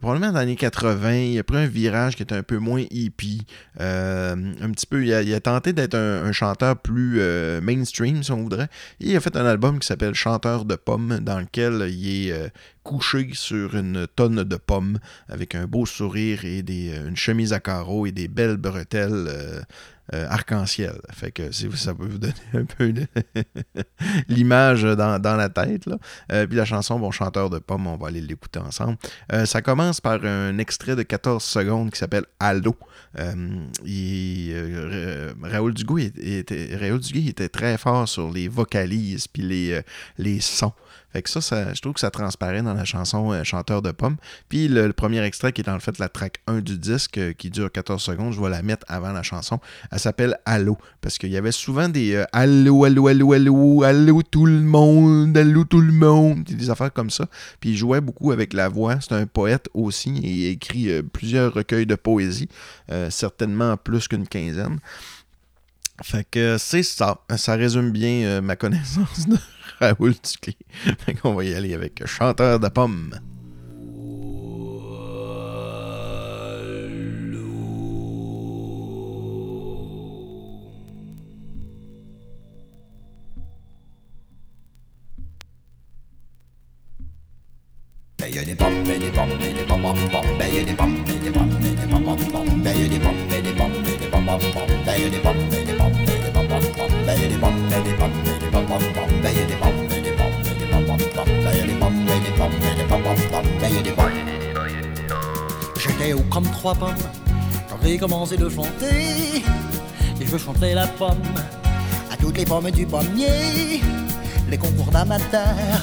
probablement 0.00 0.32
dans 0.32 0.38
les 0.38 0.44
années 0.44 0.56
80, 0.56 1.14
il 1.14 1.38
a 1.38 1.44
pris 1.44 1.56
un 1.56 1.66
virage 1.66 2.16
qui 2.16 2.22
était 2.22 2.34
un 2.34 2.42
peu 2.42 2.58
moins 2.58 2.84
hippie. 2.90 3.46
un 3.78 4.36
petit 4.72 4.86
peu, 4.86 5.04
il 5.04 5.34
a, 5.34 5.40
tenté 5.40 5.72
d'être 5.72 5.94
un, 5.94 6.32
chanteur 6.32 6.76
plus 6.76 7.20
mainstream, 7.62 8.22
si 8.22 8.32
on 8.32 8.42
voudrait. 8.42 8.68
Et 9.00 9.10
il 9.10 9.16
a 9.16 9.20
fait 9.20 9.36
un 9.36 9.46
album 9.46 9.78
qui 9.78 9.86
s'appelle 9.86 10.14
Chanteur 10.14 10.64
de 10.64 10.74
pommes, 10.74 11.20
dans 11.20 11.38
lequel 11.38 11.88
il 11.88 12.30
est 12.30 12.52
couché 12.84 13.30
sur 13.32 13.74
une 13.74 14.06
tonne 14.14 14.44
de 14.44 14.56
pommes 14.56 14.98
avec 15.28 15.54
un 15.56 15.66
beau 15.66 15.86
sourire 15.86 16.44
et 16.44 16.62
des, 16.62 16.92
euh, 16.92 17.08
une 17.08 17.16
chemise 17.16 17.52
à 17.54 17.58
carreaux 17.58 18.06
et 18.06 18.12
des 18.12 18.28
belles 18.28 18.58
bretelles 18.58 19.26
euh, 19.26 19.62
euh, 20.12 20.28
arc-en-ciel. 20.28 21.00
Fait 21.10 21.32
que 21.32 21.50
si 21.50 21.66
ça 21.74 21.94
peut 21.94 22.06
vous 22.06 22.18
donner 22.18 22.34
un 22.52 22.66
peu 22.66 22.92
l'image 24.28 24.82
dans, 24.82 25.18
la 25.18 25.48
tête. 25.48 25.86
Là. 25.86 25.96
puis 26.46 26.56
la 26.56 26.66
chanson 26.66 27.00
Bon 27.00 27.10
chanteur 27.10 27.48
de 27.48 27.58
pommes, 27.58 27.86
on 27.86 27.96
va 27.96 28.08
aller 28.08 28.20
l'écouter 28.20 28.58
ensemble. 28.58 28.98
ça 29.46 29.62
commence 29.62 30.02
par 30.02 30.22
un 30.22 30.58
extrait 30.58 30.94
de 30.94 31.02
14 31.02 31.42
secondes 31.42 31.90
qui 31.90 31.98
s'appelle 31.98 32.26
Allo. 32.38 32.76
Raoul 33.16 33.64
Duguay 35.72 36.12
était, 36.20 36.76
Raoul 36.78 37.00
était 37.14 37.48
très 37.48 37.78
fort 37.78 38.06
sur 38.06 38.30
les 38.30 38.48
vocalises 38.48 39.26
puis 39.26 39.42
les, 39.42 39.80
les 40.18 40.40
sons. 40.40 40.74
Fait 41.14 41.22
que 41.22 41.30
ça, 41.30 41.72
je 41.72 41.80
trouve 41.80 41.92
que 41.92 42.00
ça 42.00 42.10
transparaît 42.10 42.60
dans 42.60 42.74
la 42.74 42.84
chanson 42.84 43.30
euh, 43.30 43.44
Chanteur 43.44 43.82
de 43.82 43.92
pommes. 43.92 44.16
Puis 44.48 44.66
le, 44.66 44.92
premier 44.92 45.22
extrait 45.22 45.52
qui 45.52 45.60
est 45.60 45.70
en 45.70 45.78
fait 45.78 46.00
la 46.00 46.08
track 46.08 46.40
1 46.48 46.58
du 46.58 46.76
disque 46.76 47.18
euh, 47.18 47.32
qui 47.32 47.50
dure 47.50 47.70
14 47.70 48.02
secondes, 48.02 48.32
je 48.32 48.40
vais 48.40 48.50
la 48.50 48.62
mettre 48.62 48.84
avant 48.88 49.12
la 49.12 49.22
chanson. 49.22 49.60
Elle 49.92 50.00
s'appelle 50.00 50.36
Allô. 50.44 50.76
Parce 51.00 51.18
qu'il 51.18 51.30
y 51.30 51.36
avait 51.36 51.52
souvent 51.52 51.88
des 51.88 52.16
euh, 52.16 52.24
Allô, 52.32 52.82
allô, 52.82 53.06
allô, 53.06 53.32
allô, 53.32 53.84
allô 53.84 54.22
tout 54.22 54.44
le 54.44 54.58
monde, 54.58 55.38
allô 55.38 55.62
tout 55.62 55.80
le 55.80 55.92
monde. 55.92 56.42
Des 56.42 56.68
affaires 56.68 56.92
comme 56.92 57.10
ça. 57.10 57.28
Puis 57.60 57.70
il 57.70 57.76
jouait 57.76 58.00
beaucoup 58.00 58.32
avec 58.32 58.52
la 58.52 58.68
voix. 58.68 58.98
C'est 59.00 59.14
un 59.14 59.26
poète 59.26 59.68
aussi 59.72 60.18
et 60.18 60.30
il 60.30 60.46
écrit 60.46 61.00
plusieurs 61.12 61.54
recueils 61.54 61.86
de 61.86 61.94
poésie. 61.94 62.48
certainement 63.10 63.76
plus 63.76 64.08
qu'une 64.08 64.26
quinzaine. 64.26 64.80
Fait 66.02 66.26
que 66.28 66.56
c'est 66.58 66.82
ça. 66.82 67.20
Ça 67.36 67.54
résume 67.54 67.92
bien 67.92 68.40
ma 68.40 68.56
connaissance 68.56 69.28
de 69.28 69.38
Raoul 69.80 70.12
Duclé. 70.12 70.56
Fait 70.98 71.14
qu'on 71.14 71.34
va 71.34 71.44
y 71.44 71.54
aller 71.54 71.74
avec 71.74 72.06
Chanteur 72.06 72.60
de 72.60 72.68
pommes. 72.68 73.14
Trois 106.64 106.74
pommes. 106.74 107.08
J'ai 107.82 107.98
commencé 107.98 108.38
de 108.38 108.48
chanter, 108.48 109.42
et 110.18 110.26
je 110.26 110.38
chantais 110.38 110.72
la 110.72 110.86
pomme 110.86 111.34
à 112.10 112.16
toutes 112.16 112.38
les 112.38 112.46
pommes 112.46 112.70
du 112.70 112.86
pommier. 112.86 113.82
Les 114.48 114.56
concours 114.56 114.90
d'amateurs 114.90 115.82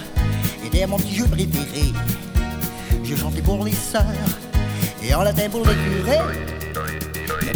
étaient 0.65 0.87
mon 0.87 0.97
petit 0.97 1.17
jeu 1.17 1.25
préféré. 1.25 1.93
Je 3.03 3.15
chantais 3.15 3.43
pour 3.43 3.63
les 3.63 3.73
sœurs 3.73 4.31
et 5.03 5.13
en 5.13 5.21
latin 5.21 5.47
pour 5.51 5.63
les 5.67 5.75
curés. 5.85 6.25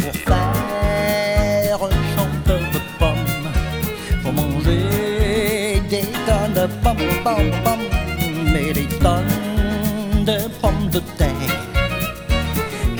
Pour 0.04 0.14
faire 0.14 1.78
un 1.82 1.98
chanteur 2.14 2.60
de 2.74 2.80
pommes, 3.00 3.32
faut 4.22 4.30
manger 4.30 5.80
des 5.90 6.06
tonnes 6.26 6.54
de 6.54 6.66
pommes, 6.80 7.08
pommes, 7.24 7.50
pommes, 7.64 7.88
mais 8.52 8.72
des 8.72 8.86
tonnes 9.02 10.24
de 10.24 10.48
pommes 10.60 10.90
de 10.92 11.00
terre 11.18 11.55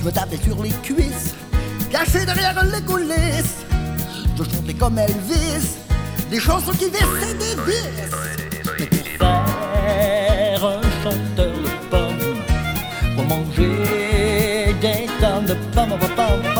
Je 0.00 0.06
me 0.06 0.10
tapais 0.12 0.38
sur 0.42 0.62
les 0.62 0.70
cuisses, 0.82 1.34
caché 1.90 2.24
derrière 2.24 2.64
les 2.64 2.80
coulisses. 2.82 3.66
Je 4.34 4.44
chantais 4.44 4.72
comme 4.72 4.98
Elvis, 4.98 5.76
des 6.30 6.40
chansons 6.40 6.72
qui 6.72 6.88
versaient 6.88 7.34
des 7.34 7.54
vis. 7.70 7.90
Mais 8.78 8.86
pour 8.86 9.06
faire 9.18 10.64
un 10.64 10.80
chanteur 11.04 11.52
de 11.52 11.68
pommes, 11.90 12.38
pour 13.14 13.24
manger 13.26 14.74
des 14.80 15.06
tonnes 15.20 15.44
de 15.44 15.54
pommes, 15.74 15.98
pommes, 16.16 16.54
pommes, 16.54 16.59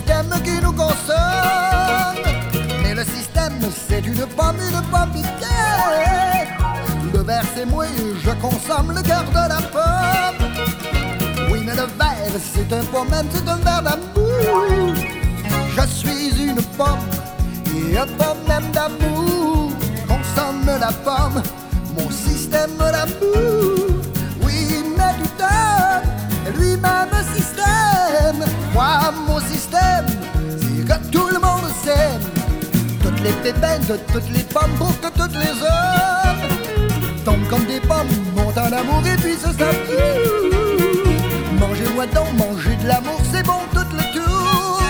pomme, 13.05 13.25
c'est 13.31 13.49
un 13.49 13.55
verre 13.57 13.81
d'amour. 13.81 14.93
Je 15.75 15.87
suis 15.87 16.43
une 16.43 16.61
pomme 16.77 16.99
et 17.75 17.97
un 17.97 18.05
même 18.47 18.71
d'amour. 18.71 19.71
Consomme 20.07 20.65
la 20.79 20.91
pomme, 20.91 21.41
mon 21.97 22.09
système 22.09 22.77
d'amour. 22.77 23.87
Oui, 24.43 24.83
mais 24.97 25.13
du 25.21 25.29
temps, 25.37 26.01
lui-même 26.57 27.09
système. 27.33 28.45
Moi, 28.73 29.13
mon 29.27 29.39
système, 29.39 30.05
c'est 30.59 30.85
que 30.85 31.07
tout 31.11 31.27
le 31.27 31.39
monde 31.39 31.69
s'aime. 31.83 32.21
Toutes 33.03 33.21
les 33.21 33.33
pépins 33.43 33.79
de 33.79 33.97
toutes 34.13 34.29
les 34.31 34.43
pommes 34.43 34.75
pour 34.77 34.99
que 35.01 35.07
toutes 35.07 35.35
les 35.35 35.51
hommes 35.61 36.51
tombent 37.25 37.47
comme 37.49 37.65
des 37.65 37.79
pommes, 37.79 38.07
montent 38.35 38.57
en 38.57 38.71
amour 38.71 39.01
et 39.05 39.15
puis 39.17 39.33
se 39.33 39.51
savent 39.57 39.90
Manger 42.01 42.75
de 42.77 42.87
l'amour, 42.87 43.21
c'est 43.31 43.45
bon 43.45 43.59
tout 43.71 43.85
le 43.95 44.01
tour. 44.15 44.81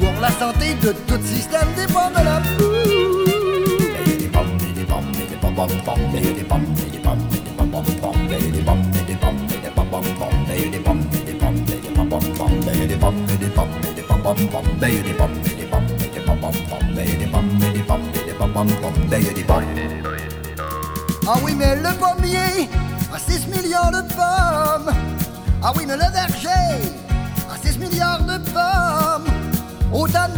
Pour 0.00 0.18
la 0.18 0.30
santé 0.30 0.72
de 0.82 0.92
tout 0.92 1.20
système 1.22 1.68
des 1.76 1.86
pommes 1.92 2.14
de 2.14 2.24
l'amour. 2.24 2.86
Ah 21.28 21.34
oui, 21.42 21.54
mais 21.58 21.76
le 21.76 21.92
pommier 21.98 22.68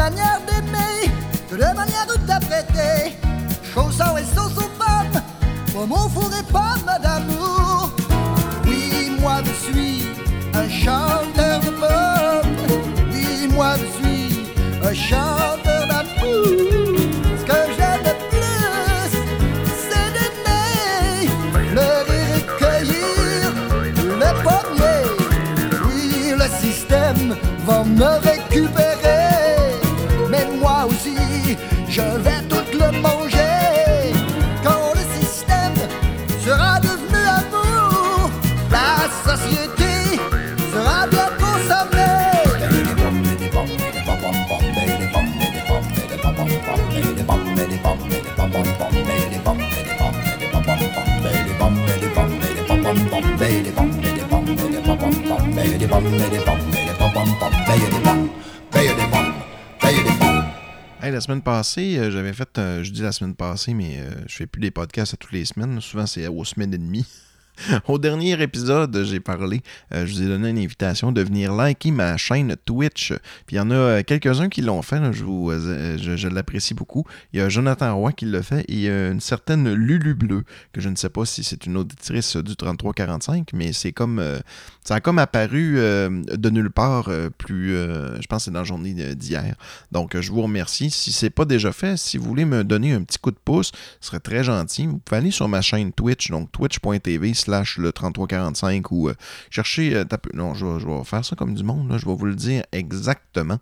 Autant 0.08 0.14
de 0.14 0.20
manières 0.20 0.40
d'aimer 0.46 1.10
que 1.50 1.54
de 1.54 2.26
d'interpréter. 2.26 3.16
Chaussons 3.74 4.16
et 4.16 4.24
sauce 4.34 4.56
aux 4.56 4.70
pommes, 4.78 5.20
pomme 5.72 5.92
au 5.92 6.08
four 6.08 6.30
et 6.38 6.42
pommes 6.50 6.92
d'amour. 7.02 7.90
Oui, 8.64 9.12
moi 9.20 9.36
je 9.44 9.52
suis 9.70 10.06
un 10.54 10.68
chanteur 10.68 11.60
de 11.60 11.70
pommes. 11.70 12.56
Oui, 13.12 13.48
moi 13.54 13.74
je 13.76 13.86
suis 13.98 14.28
un 14.82 14.94
chanteur 14.94 15.86
d'amour. 15.88 16.46
Ce 17.38 17.44
que 17.44 17.60
j'aime 17.76 18.02
le 18.04 18.14
plus, 18.30 19.12
c'est 19.88 20.10
d'aimer, 20.14 21.28
pleurer 21.72 22.24
et 22.36 22.44
cueillir 22.58 23.46
le 24.22 24.30
pommier. 24.42 25.02
Oui, 25.86 26.34
le 26.36 26.48
système 26.66 27.36
va 27.66 27.78
me 27.84 28.10
récupérer, 28.26 29.07
Hey, 61.02 61.12
la 61.12 61.20
semaine 61.20 61.42
passée, 61.42 61.98
euh, 61.98 62.10
j'avais 62.10 62.32
fait, 62.32 62.58
euh, 62.58 62.82
je 62.82 62.90
dis 62.92 63.02
la 63.02 63.12
semaine 63.12 63.34
passée, 63.34 63.74
mais 63.74 63.98
euh, 63.98 64.10
je 64.26 64.36
fais 64.36 64.46
plus 64.46 64.60
des 64.60 64.70
podcasts 64.70 65.14
à 65.14 65.16
toutes 65.18 65.32
les 65.32 65.44
semaines. 65.44 65.80
Souvent, 65.82 66.06
c'est 66.06 66.26
aux 66.26 66.44
semaines 66.44 66.72
et 66.72 66.78
demie. 66.78 67.06
Au 67.88 67.98
dernier 67.98 68.40
épisode, 68.40 69.04
j'ai 69.04 69.20
parlé, 69.20 69.62
euh, 69.92 70.06
je 70.06 70.12
vous 70.12 70.22
ai 70.22 70.26
donné 70.26 70.50
une 70.50 70.58
invitation 70.58 71.12
de 71.12 71.20
venir 71.22 71.52
liker 71.52 71.90
ma 71.90 72.16
chaîne 72.16 72.56
Twitch. 72.64 73.12
Puis 73.46 73.56
il 73.56 73.58
y 73.58 73.60
en 73.60 73.70
a 73.70 73.74
euh, 73.74 74.02
quelques-uns 74.02 74.48
qui 74.48 74.62
l'ont 74.62 74.82
fait, 74.82 74.96
euh, 74.96 75.98
je, 75.98 76.28
l'apprécie 76.28 76.74
beaucoup. 76.74 77.04
Il 77.32 77.40
y 77.40 77.42
a 77.42 77.48
Jonathan 77.48 77.96
Roy 77.96 78.12
qui 78.12 78.26
l'a 78.26 78.42
fait 78.42 78.60
et 78.62 78.72
il 78.72 78.80
y 78.80 78.88
a 78.88 79.08
une 79.08 79.20
certaine 79.20 79.72
Lulu 79.72 80.14
Bleu, 80.14 80.44
que 80.72 80.80
je 80.80 80.88
ne 80.88 80.96
sais 80.96 81.08
pas 81.08 81.24
si 81.24 81.42
c'est 81.42 81.66
une 81.66 81.76
auditrice 81.76 82.36
du 82.36 82.56
3345, 82.56 83.50
mais 83.54 83.72
c'est 83.72 83.92
comme 83.92 84.22
ça 84.84 84.96
a 84.96 85.00
comme 85.00 85.18
apparu 85.18 85.74
de 85.74 86.50
nulle 86.50 86.70
part 86.70 87.10
plus, 87.36 87.72
je 87.72 88.26
pense 88.26 88.42
que 88.42 88.44
c'est 88.44 88.50
dans 88.50 88.60
la 88.60 88.64
journée 88.64 88.94
d'hier. 89.14 89.54
Donc 89.92 90.18
je 90.18 90.30
vous 90.30 90.42
remercie. 90.42 90.90
Si 90.90 91.12
c'est 91.12 91.30
pas 91.30 91.44
déjà 91.44 91.72
fait, 91.72 91.96
si 91.96 92.18
vous 92.18 92.26
voulez 92.26 92.44
me 92.44 92.64
donner 92.64 92.92
un 92.92 93.02
petit 93.02 93.18
coup 93.18 93.30
de 93.30 93.38
pouce, 93.42 93.72
ce 94.00 94.08
serait 94.08 94.20
très 94.20 94.44
gentil. 94.44 94.86
Vous 94.86 94.98
pouvez 94.98 95.18
aller 95.18 95.30
sur 95.30 95.48
ma 95.48 95.60
chaîne 95.60 95.92
Twitch, 95.92 96.30
donc 96.30 96.50
twitch.tv 96.52 97.34
le 97.78 97.92
3345 97.92 98.90
ou 98.92 99.08
euh, 99.08 99.14
cherchez... 99.50 99.94
euh, 99.94 100.04
non, 100.34 100.54
je 100.54 100.66
vais, 100.66 101.04
faire 101.04 101.24
ça 101.24 101.36
comme 101.36 101.54
du 101.54 101.64
monde, 101.64 101.90
là, 101.90 101.98
je 101.98 102.06
vais 102.06 102.14
vous 102.14 102.26
le 102.26 102.34
dire 102.34 102.64
exactement. 102.72 103.58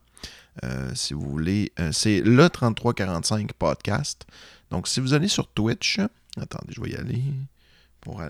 Euh, 0.65 0.91
si 0.95 1.15
vous 1.15 1.29
voulez, 1.29 1.73
c'est 1.93 2.21
le 2.21 2.49
3345 2.49 3.53
podcast. 3.53 4.27
Donc, 4.71 4.89
si 4.89 5.01
vous 5.01 5.13
allez 5.13 5.29
sur 5.29 5.49
Twitch, 5.49 6.01
attendez, 6.41 6.73
je 6.75 6.81
vais 6.81 6.91
y 6.91 6.97
aller. 6.97 7.23
Pour, 8.01 8.23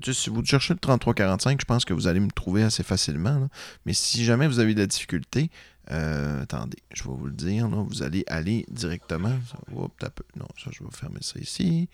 tu 0.00 0.14
sais, 0.14 0.20
si 0.20 0.30
vous 0.30 0.44
cherchez 0.44 0.72
le 0.72 0.78
3345, 0.78 1.60
je 1.60 1.64
pense 1.64 1.84
que 1.84 1.92
vous 1.92 2.06
allez 2.06 2.20
me 2.20 2.30
trouver 2.30 2.62
assez 2.62 2.84
facilement. 2.84 3.48
Mais 3.86 3.92
si 3.92 4.24
jamais 4.24 4.46
vous 4.46 4.60
avez 4.60 4.74
de 4.74 4.80
la 4.80 4.86
difficulté, 4.86 5.50
euh, 5.90 6.42
attendez, 6.42 6.78
je 6.92 7.02
vais 7.02 7.10
vous 7.10 7.26
le 7.26 7.32
dire. 7.32 7.68
là, 7.68 7.84
vous 7.86 8.02
allez 8.02 8.24
aller 8.28 8.64
directement. 8.70 9.36
Oups, 9.72 9.94
t'as 9.98 10.10
peu- 10.10 10.24
non, 10.36 10.46
ça, 10.62 10.70
je 10.72 10.84
vais 10.84 10.90
fermer 10.92 11.20
ça 11.22 11.40
ici. 11.40 11.88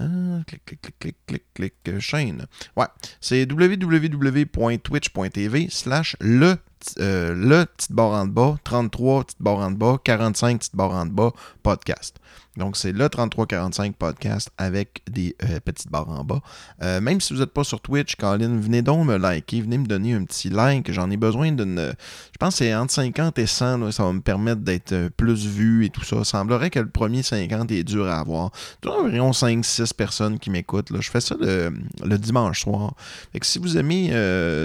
Ah, 0.00 0.42
clic, 0.46 0.64
clic, 0.64 0.80
clic, 1.00 1.16
clic, 1.26 1.42
clic, 1.54 1.74
euh, 1.88 1.98
chaîne. 1.98 2.46
Ouais, 2.76 2.86
c'est 3.20 3.50
www.twitch.tv 3.50 5.66
slash 5.70 6.14
le, 6.20 6.56
euh, 7.00 7.34
le 7.34 7.64
petite 7.64 7.90
barre 7.92 8.12
en 8.12 8.26
bas, 8.26 8.58
33 8.62 9.24
petite 9.24 9.42
barre 9.42 9.58
en 9.58 9.72
bas, 9.72 9.98
45 10.04 10.58
petite 10.58 10.76
barre 10.76 10.92
en 10.92 11.06
bas, 11.06 11.32
podcast. 11.64 12.20
Donc, 12.58 12.76
c'est 12.76 12.92
le 12.92 13.08
3345 13.08 13.94
podcast 13.94 14.50
avec 14.58 15.02
des 15.08 15.36
euh, 15.44 15.60
petites 15.64 15.90
barres 15.90 16.08
en 16.08 16.24
bas. 16.24 16.40
Euh, 16.82 17.00
même 17.00 17.20
si 17.20 17.32
vous 17.32 17.38
n'êtes 17.38 17.52
pas 17.52 17.62
sur 17.62 17.80
Twitch, 17.80 18.16
Colin, 18.16 18.58
venez 18.58 18.82
donc 18.82 19.06
me 19.06 19.16
liker, 19.16 19.60
venez 19.60 19.78
me 19.78 19.86
donner 19.86 20.14
un 20.14 20.24
petit 20.24 20.50
like. 20.50 20.90
J'en 20.90 21.08
ai 21.10 21.16
besoin 21.16 21.52
d'une. 21.52 21.78
Je 21.78 22.38
pense 22.38 22.54
que 22.54 22.64
c'est 22.64 22.74
entre 22.74 22.92
50 22.92 23.38
et 23.38 23.46
100, 23.46 23.78
là, 23.78 23.92
ça 23.92 24.02
va 24.02 24.12
me 24.12 24.20
permettre 24.20 24.62
d'être 24.62 24.92
euh, 24.92 25.08
plus 25.16 25.46
vu 25.46 25.84
et 25.84 25.90
tout 25.90 26.02
ça. 26.02 26.16
Il 26.18 26.24
semblerait 26.24 26.70
que 26.70 26.80
le 26.80 26.88
premier 26.88 27.22
50 27.22 27.70
est 27.70 27.84
dur 27.84 28.08
à 28.08 28.18
avoir. 28.18 28.50
A 28.84 28.90
environ 28.90 29.30
5-6 29.30 29.94
personnes 29.94 30.38
qui 30.40 30.50
m'écoutent. 30.50 30.88
Je 30.98 31.10
fais 31.10 31.20
ça 31.20 31.36
le, 31.38 32.18
dimanche 32.18 32.62
soir. 32.62 32.94
Fait 33.32 33.38
que 33.38 33.46
si 33.46 33.60
vous 33.60 33.78
aimez, 33.78 34.08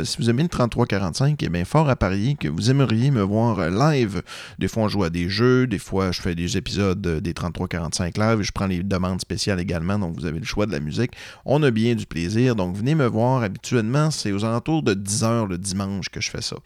si 0.04 0.18
vous 0.18 0.30
aimez 0.30 0.44
le 0.44 0.50
3345, 0.50 1.40
il 1.40 1.46
est 1.46 1.50
bien 1.50 1.66
fort 1.66 1.90
à 1.90 1.96
parier 1.96 2.36
que 2.36 2.48
vous 2.48 2.72
aimeriez 2.72 3.12
me 3.12 3.22
voir 3.22 3.70
live. 3.70 4.24
Des 4.58 4.68
fois, 4.68 4.84
on 4.84 4.88
joue 4.88 5.04
à 5.04 5.10
des 5.10 5.30
jeux, 5.30 5.68
des 5.68 5.78
fois, 5.78 6.12
je 6.12 6.22
fais 6.22 6.34
des 6.34 6.58
épisodes 6.58 7.02
des 7.02 7.34
3345 7.34 7.83
je 7.92 8.52
prends 8.52 8.68
les 8.68 8.84
demandes 8.84 9.22
spéciales 9.22 9.60
également, 9.60 10.00
donc 10.00 10.16
vous 10.16 10.26
avez 10.26 10.40
le 10.40 10.46
choix 10.46 10.66
de 10.66 10.72
la 10.72 10.80
musique. 10.80 11.12
On 11.46 11.64
a 11.64 11.72
bien 11.72 11.96
du 11.96 12.06
plaisir, 12.06 12.56
donc 12.56 12.76
venez 12.76 12.96
me 12.96 13.06
voir. 13.06 13.44
Habituellement, 13.44 14.12
c'est 14.12 14.32
aux 14.32 14.46
alentours 14.46 14.84
de 14.84 14.94
10h 14.94 15.48
le 15.48 15.58
dimanche 15.58 16.10
que 16.10 16.22
je 16.22 16.30
fais 16.30 16.42
ça. 16.42 16.58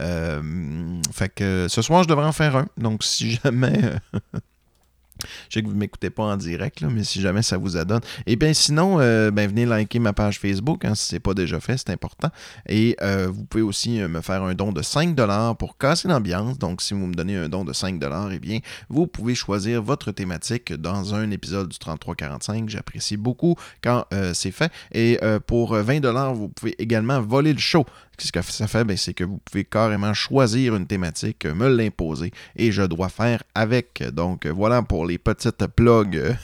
Euh, 0.00 0.42
fait 1.12 1.28
que 1.28 1.66
ce 1.68 1.82
soir, 1.82 2.02
je 2.02 2.08
devrais 2.08 2.26
en 2.26 2.32
faire 2.32 2.56
un. 2.56 2.66
Donc, 2.76 3.02
si 3.04 3.38
jamais. 3.42 3.80
Je 5.48 5.54
sais 5.54 5.62
que 5.62 5.68
vous 5.68 5.74
ne 5.74 5.78
m'écoutez 5.78 6.10
pas 6.10 6.24
en 6.24 6.36
direct, 6.36 6.82
mais 6.82 7.04
si 7.04 7.20
jamais 7.20 7.42
ça 7.42 7.56
vous 7.56 7.76
adonne. 7.76 8.00
Et 8.26 8.36
bien 8.36 8.52
sinon, 8.52 9.00
euh, 9.00 9.30
ben, 9.30 9.48
venez 9.48 9.66
liker 9.66 9.98
ma 9.98 10.12
page 10.12 10.38
Facebook 10.38 10.84
hein, 10.84 10.94
si 10.94 11.06
ce 11.06 11.14
n'est 11.14 11.20
pas 11.20 11.34
déjà 11.34 11.60
fait, 11.60 11.76
c'est 11.76 11.90
important. 11.90 12.28
Et 12.68 12.96
euh, 13.02 13.28
vous 13.30 13.44
pouvez 13.44 13.62
aussi 13.62 14.00
euh, 14.00 14.08
me 14.08 14.20
faire 14.20 14.42
un 14.42 14.54
don 14.54 14.72
de 14.72 14.82
5$ 14.82 15.56
pour 15.56 15.78
casser 15.78 16.08
l'ambiance. 16.08 16.58
Donc 16.58 16.82
si 16.82 16.94
vous 16.94 17.06
me 17.06 17.14
donnez 17.14 17.36
un 17.36 17.48
don 17.48 17.64
de 17.64 17.72
5$, 17.72 18.30
eh 18.32 18.38
bien, 18.38 18.58
vous 18.88 19.06
pouvez 19.06 19.34
choisir 19.34 19.82
votre 19.82 20.12
thématique 20.12 20.72
dans 20.72 21.14
un 21.14 21.30
épisode 21.30 21.68
du 21.68 21.78
3345. 21.78 22.68
J'apprécie 22.68 23.16
beaucoup 23.16 23.56
quand 23.82 24.04
c'est 24.34 24.50
fait. 24.50 24.70
Et 24.92 25.18
pour 25.46 25.76
20$, 25.76 26.34
vous 26.34 26.48
pouvez 26.48 26.74
également 26.78 27.20
voler 27.20 27.52
le 27.52 27.58
show. 27.58 27.84
Ce 28.18 28.32
que 28.32 28.42
ça 28.42 28.66
fait, 28.66 28.84
ben, 28.84 28.96
c'est 28.96 29.14
que 29.14 29.24
vous 29.24 29.38
pouvez 29.38 29.64
carrément 29.64 30.14
choisir 30.14 30.74
une 30.74 30.86
thématique, 30.86 31.44
euh, 31.44 31.54
me 31.54 31.68
l'imposer, 31.68 32.32
et 32.56 32.72
je 32.72 32.82
dois 32.82 33.08
faire 33.08 33.42
avec. 33.54 34.02
Donc 34.12 34.46
euh, 34.46 34.52
voilà 34.52 34.82
pour 34.82 35.06
les 35.06 35.18
petites 35.18 35.66
plugs. 35.66 36.36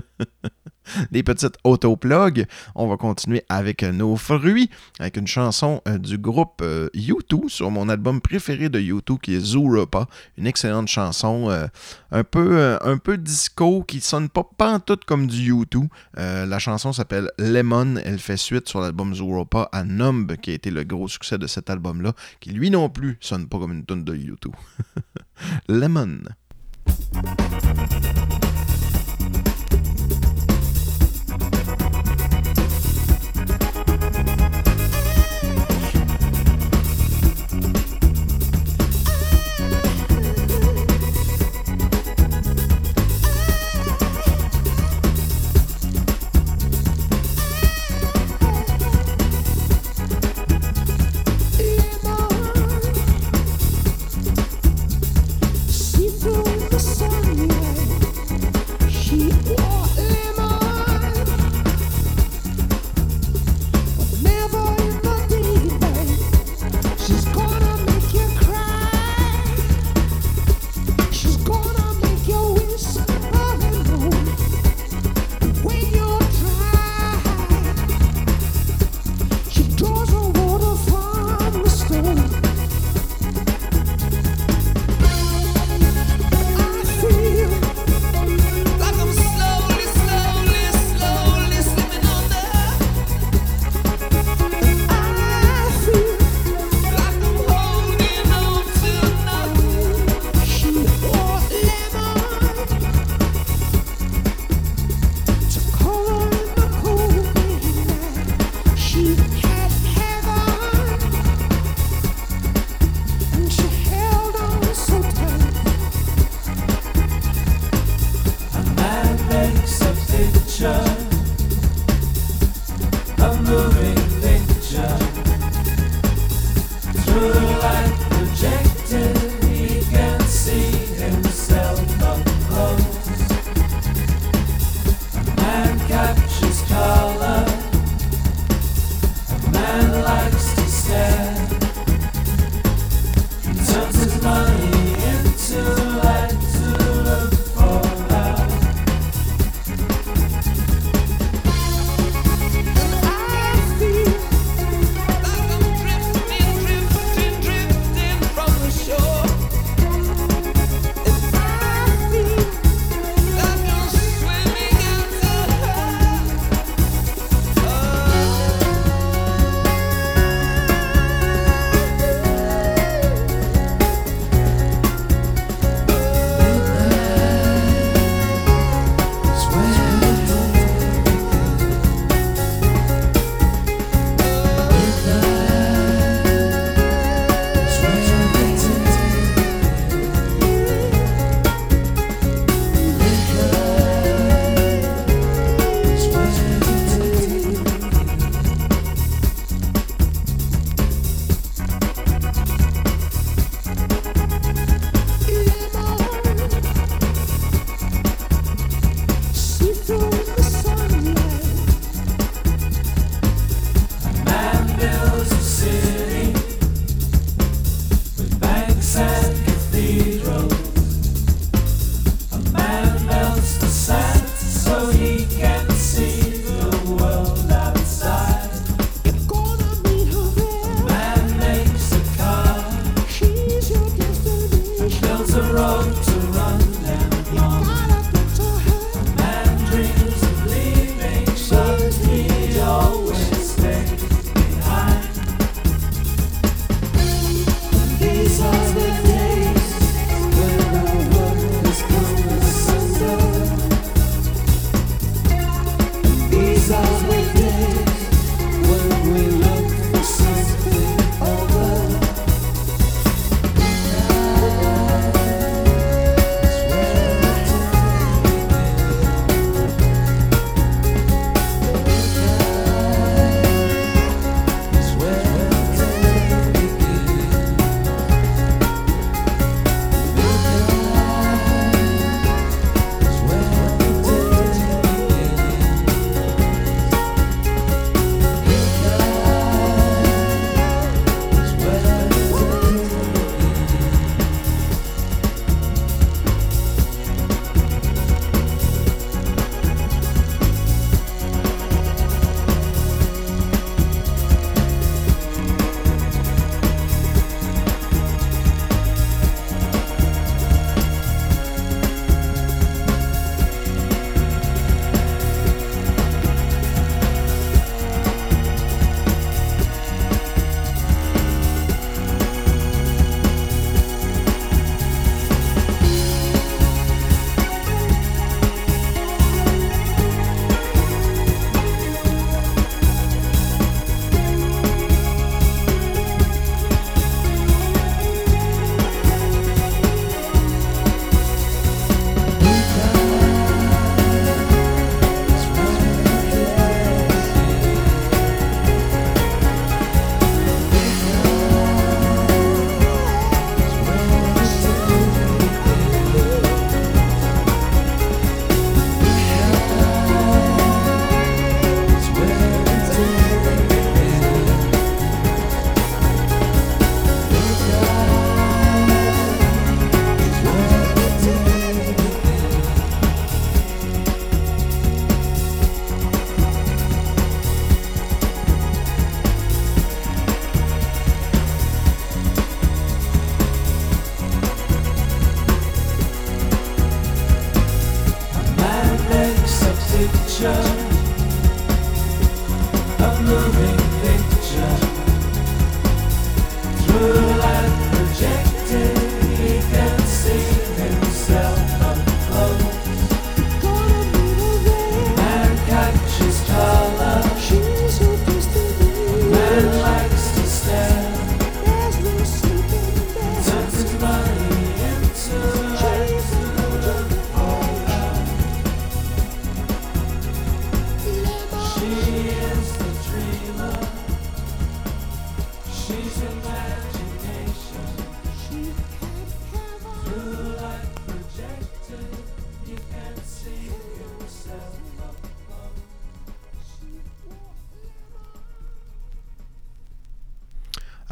les 1.10 1.22
petites 1.22 1.56
autoplugs. 1.64 2.46
On 2.74 2.88
va 2.88 2.96
continuer 2.96 3.44
avec 3.48 3.82
euh, 3.82 3.92
nos 3.92 4.16
fruits, 4.16 4.70
avec 4.98 5.16
une 5.16 5.26
chanson 5.26 5.80
euh, 5.86 5.98
du 5.98 6.18
groupe 6.18 6.60
euh, 6.62 6.88
U2 6.94 7.48
sur 7.48 7.70
mon 7.70 7.88
album 7.88 8.20
préféré 8.20 8.68
de 8.68 8.80
U2 8.80 9.18
qui 9.20 9.34
est 9.34 9.40
Zooropa. 9.40 10.06
Une 10.36 10.46
excellente 10.46 10.88
chanson, 10.88 11.50
euh, 11.50 11.66
un, 12.10 12.24
peu, 12.24 12.58
euh, 12.58 13.16
disco 13.16 13.82
qui 13.82 14.00
sonne 14.00 14.28
pas 14.28 14.48
pantoute 14.56 15.04
comme 15.04 15.26
du 15.26 15.52
U2. 15.52 15.88
Euh, 16.18 16.46
la 16.46 16.58
chanson 16.58 16.92
s'appelle 16.92 17.30
Lemon. 17.38 17.96
Elle 18.04 18.18
fait 18.18 18.36
suite 18.36 18.68
sur 18.68 18.80
l'album 18.80 19.14
Zooropa 19.14 19.68
à 19.72 19.84
Numb, 19.84 20.36
qui 20.36 20.50
a 20.50 20.54
été 20.54 20.70
le 20.70 20.84
gros 20.84 21.08
succès 21.08 21.38
de 21.38 21.46
cet 21.46 21.70
album-là, 21.70 22.12
qui 22.40 22.50
lui 22.50 22.70
non 22.70 22.88
plus 22.88 23.18
sonne 23.20 23.48
pas 23.48 23.58
comme 23.58 23.72
une 23.72 23.84
tonne 23.84 24.04
de 24.04 24.14
U2. 24.14 24.52
Lemon. 25.68 26.20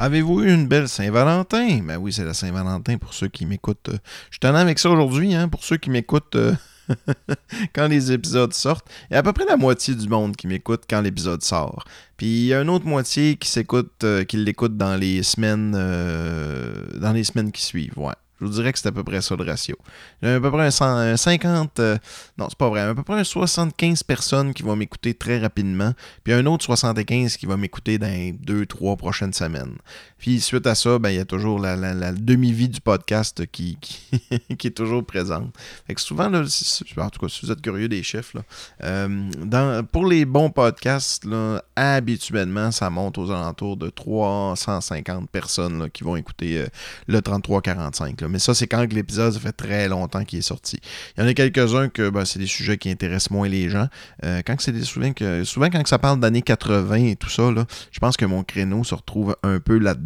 Avez-vous 0.06 0.42
eu 0.44 0.54
une 0.54 0.68
belle 0.68 0.88
Saint-Valentin? 0.88 1.80
Ben 1.82 1.96
oui, 1.96 2.12
c'est 2.12 2.22
la 2.24 2.32
Saint-Valentin 2.32 2.96
pour 2.96 3.12
ceux 3.12 3.26
qui 3.26 3.44
m'écoutent. 3.44 3.88
euh, 3.88 3.98
Je 4.30 4.38
suis 4.40 4.48
en 4.48 4.54
avec 4.54 4.78
ça 4.78 4.88
aujourd'hui, 4.88 5.34
hein, 5.34 5.48
pour 5.48 5.64
ceux 5.64 5.78
qui 5.78 5.90
m'écoutent 5.90 6.36
euh, 6.36 6.54
quand 7.74 7.88
les 7.88 8.12
épisodes 8.12 8.52
sortent. 8.52 8.86
Il 9.10 9.14
y 9.14 9.16
a 9.16 9.18
à 9.18 9.22
peu 9.24 9.32
près 9.32 9.46
la 9.46 9.56
moitié 9.56 9.96
du 9.96 10.08
monde 10.08 10.36
qui 10.36 10.46
m'écoute 10.46 10.84
quand 10.88 11.00
l'épisode 11.00 11.42
sort. 11.42 11.82
Puis 12.16 12.26
il 12.28 12.46
y 12.46 12.54
a 12.54 12.60
une 12.60 12.70
autre 12.70 12.86
moitié 12.86 13.34
qui 13.34 13.48
s'écoute, 13.48 14.04
euh, 14.04 14.22
qui 14.22 14.36
l'écoute 14.36 14.76
dans 14.76 14.94
les 14.94 15.24
semaines 15.24 15.72
dans 15.72 17.12
les 17.12 17.24
semaines 17.24 17.50
qui 17.50 17.64
suivent, 17.64 17.98
ouais. 17.98 18.14
Je 18.40 18.44
vous 18.44 18.52
dirais 18.52 18.72
que 18.72 18.78
c'est 18.78 18.88
à 18.88 18.92
peu 18.92 19.02
près 19.02 19.22
ça 19.22 19.34
le 19.34 19.44
ratio. 19.44 19.76
J'ai 20.22 20.34
à 20.34 20.40
peu 20.40 20.50
près 20.50 20.66
un, 20.66 20.70
100 20.70 20.84
un 20.84 21.16
50, 21.16 21.80
euh, 21.80 21.96
non, 22.36 22.46
c'est 22.48 22.58
pas 22.58 22.68
vrai, 22.68 22.82
à 22.82 22.94
peu 22.94 23.02
près 23.02 23.18
un 23.18 23.24
75 23.24 24.02
personnes 24.02 24.52
qui 24.52 24.62
vont 24.62 24.76
m'écouter 24.76 25.14
très 25.14 25.38
rapidement, 25.38 25.92
puis 26.22 26.34
un 26.34 26.44
autre 26.46 26.64
75 26.64 27.36
qui 27.36 27.46
va 27.46 27.56
m'écouter 27.56 27.98
dans 27.98 28.08
les 28.08 28.32
2-3 28.32 28.96
prochaines 28.96 29.32
semaines. 29.32 29.76
Puis 30.18 30.40
suite 30.40 30.66
à 30.66 30.74
ça, 30.74 30.98
ben, 30.98 31.10
il 31.10 31.16
y 31.16 31.20
a 31.20 31.24
toujours 31.24 31.58
la, 31.58 31.76
la- 31.76 32.12
demi-vie 32.12 32.68
du 32.70 32.80
podcast 32.80 33.44
qui, 33.52 33.76
qui, 33.80 33.98
qui 34.58 34.66
est 34.68 34.76
toujours 34.76 35.04
présente. 35.04 35.54
Fait 35.86 35.94
que 35.94 36.00
souvent, 36.00 36.28
là, 36.30 36.42
si- 36.48 36.82
en 36.96 37.10
tout 37.10 37.20
cas, 37.20 37.28
si 37.28 37.44
vous 37.44 37.52
êtes 37.52 37.60
curieux 37.60 37.88
des 37.88 38.02
chiffres, 38.02 38.38
là, 38.38 38.42
euh, 38.84 39.82
pour 39.92 40.06
les 40.06 40.24
bons 40.24 40.50
podcasts, 40.50 41.24
là, 41.26 41.62
habituellement, 41.76 42.70
ça 42.70 42.88
monte 42.90 43.18
aux 43.18 43.30
alentours 43.30 43.76
de 43.76 43.90
350 43.90 45.28
personnes 45.30 45.78
là, 45.80 45.88
qui 45.90 46.02
vont 46.04 46.16
écouter 46.16 46.58
euh, 46.58 46.66
le 47.08 47.20
3345. 47.20 48.20
là. 48.22 48.28
Mais 48.28 48.38
ça, 48.38 48.54
c'est 48.54 48.66
quand 48.66 48.90
l'épisode, 48.92 49.32
ça 49.34 49.40
fait 49.40 49.52
très 49.52 49.88
longtemps 49.88 50.24
qu'il 50.24 50.38
est 50.38 50.42
sorti. 50.42 50.78
Il 51.16 51.22
y 51.22 51.26
en 51.26 51.28
a 51.28 51.34
quelques-uns 51.34 51.88
que 51.88 52.08
ben, 52.08 52.24
c'est 52.24 52.38
des 52.38 52.46
sujets 52.46 52.78
qui 52.78 52.90
intéressent 52.90 53.30
moins 53.30 53.48
les 53.48 53.68
gens. 53.68 53.88
Euh, 54.24 54.40
quand 54.46 54.56
c'est 54.60 54.72
des 54.72 54.84
souvent 54.84 55.12
que 55.12 55.44
souvent 55.44 55.68
quand 55.68 55.86
ça 55.86 55.98
parle 55.98 56.20
d'années 56.20 56.42
80 56.42 56.94
et 56.96 57.16
tout 57.16 57.28
ça, 57.30 57.50
là, 57.50 57.66
je 57.92 57.98
pense 57.98 58.16
que 58.16 58.24
mon 58.24 58.42
créneau 58.44 58.82
se 58.84 58.94
retrouve 58.94 59.36
un 59.42 59.60
peu 59.60 59.78
là-dedans. 59.78 60.05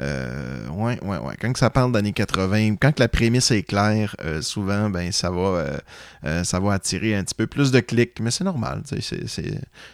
Euh, 0.00 0.68
ouais, 0.68 0.98
ouais, 1.02 1.18
ouais. 1.18 1.34
Quand 1.40 1.56
ça 1.56 1.70
parle 1.70 1.92
d'années 1.92 2.12
80, 2.12 2.76
quand 2.76 2.98
la 2.98 3.08
prémisse 3.08 3.50
est 3.50 3.62
claire, 3.62 4.14
euh, 4.24 4.42
souvent, 4.42 4.90
ben 4.90 5.12
ça 5.12 5.30
va, 5.30 5.40
euh, 5.40 5.78
euh, 6.24 6.44
ça 6.44 6.60
va 6.60 6.74
attirer 6.74 7.14
un 7.16 7.24
petit 7.24 7.34
peu 7.34 7.46
plus 7.46 7.70
de 7.70 7.80
clics, 7.80 8.18
mais 8.20 8.30
c'est 8.30 8.44
normal. 8.44 8.82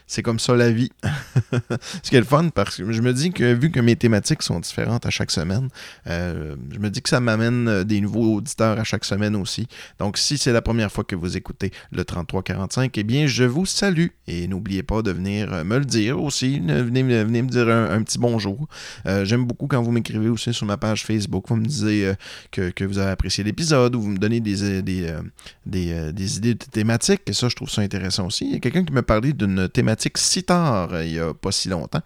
C'est, 0.07 0.23
comme 0.23 0.39
ça 0.39 0.55
la 0.55 0.71
vie. 0.71 0.91
Ce 2.03 2.11
qui 2.11 2.17
est 2.17 2.21
le 2.21 2.25
fun, 2.27 2.49
parce 2.49 2.77
que 2.77 2.93
je 2.93 3.03
me 3.03 3.13
dis 3.13 3.31
que 3.33 3.53
vu 3.55 3.71
que 3.71 3.81
mes 3.81 3.97
thématiques 3.97 4.43
sont 4.43 4.61
différentes 4.61 5.07
à 5.07 5.11
chaque 5.11 5.31
semaine, 5.31 5.69
je 6.07 6.79
me 6.79 6.89
dis 6.89 7.03
que 7.03 7.09
ça 7.09 7.21
m'amène 7.21 7.85
des 7.85 8.01
nouveaux 8.01 8.37
auditeurs 8.37 8.79
à 8.79 8.85
chaque 8.85 9.05
semaine 9.05 9.37
aussi. 9.37 9.69
Donc, 9.99 10.19
si 10.19 10.39
c'est 10.39 10.53
la 10.53 10.63
première 10.63 10.91
fois 10.93 11.05
que 11.05 11.15
vous 11.17 11.37
écoutez 11.37 11.71
le 11.93 12.05
3345, 12.05 12.97
eh 12.99 13.03
bien, 13.05 13.27
je 13.27 13.45
vous 13.45 13.67
salue. 13.67 14.09
Et 14.27 14.47
n'oubliez 14.49 14.83
pas 14.83 15.03
de 15.03 15.11
venir 15.13 15.65
me 15.65 15.79
le 15.79 15.85
dire 15.85 16.21
aussi. 16.21 16.61
Ne- 16.61 16.83
Venez, 16.83 17.03
venez 17.03 17.43
me 17.43 17.49
dire 17.49 17.69
un, 17.69 17.91
un 17.91 18.03
petit 18.03 18.19
bonjour. 18.19 18.69
Euh, 19.07 19.25
Beaucoup 19.47 19.67
quand 19.67 19.83
vous 19.83 19.93
m'écrivez 19.93 20.29
aussi 20.29 20.53
sur 20.53 20.67
ma 20.67 20.77
page 20.77 21.05
Facebook. 21.05 21.45
Vous 21.49 21.57
me 21.57 21.65
disiez 21.65 22.09
euh, 22.09 22.15
que, 22.51 22.71
que 22.71 22.85
vous 22.85 22.99
avez 22.99 23.11
apprécié 23.11 23.45
l'épisode 23.45 23.95
ou 23.95 24.01
vous 24.01 24.11
me 24.11 24.19
donnez 24.19 24.41
des, 24.41 24.63
euh, 24.63 24.83
des, 24.83 25.09
euh, 25.09 25.23
des, 25.65 26.13
des 26.13 26.37
idées 26.39 26.55
de 26.55 26.65
thématiques. 26.65 27.23
Et 27.27 27.33
ça, 27.33 27.49
je 27.49 27.57
trouve 27.57 27.71
ça 27.71 27.83
intéressant 27.83 28.27
aussi. 28.27 28.47
Il 28.47 28.53
y 28.53 28.57
a 28.57 28.61
quelqu'un 28.61 28.85
qui 28.85 28.93
m'a 28.93 29.03
parlé 29.03 29.33
d'une 29.33 29.69
thématique 29.69 30.19
sitar 30.19 30.93
euh, 30.93 31.05
il 31.05 31.13
n'y 31.13 31.19
a 31.19 31.33
pas 31.33 31.53
si 31.53 31.69
longtemps, 31.69 32.03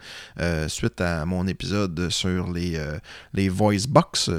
suite 0.68 1.00
à 1.00 1.24
mon 1.24 1.46
épisode 1.46 2.10
sur 2.10 2.52
les, 2.52 2.78
les 3.34 3.48
voice 3.48 3.86
box. 3.88 4.30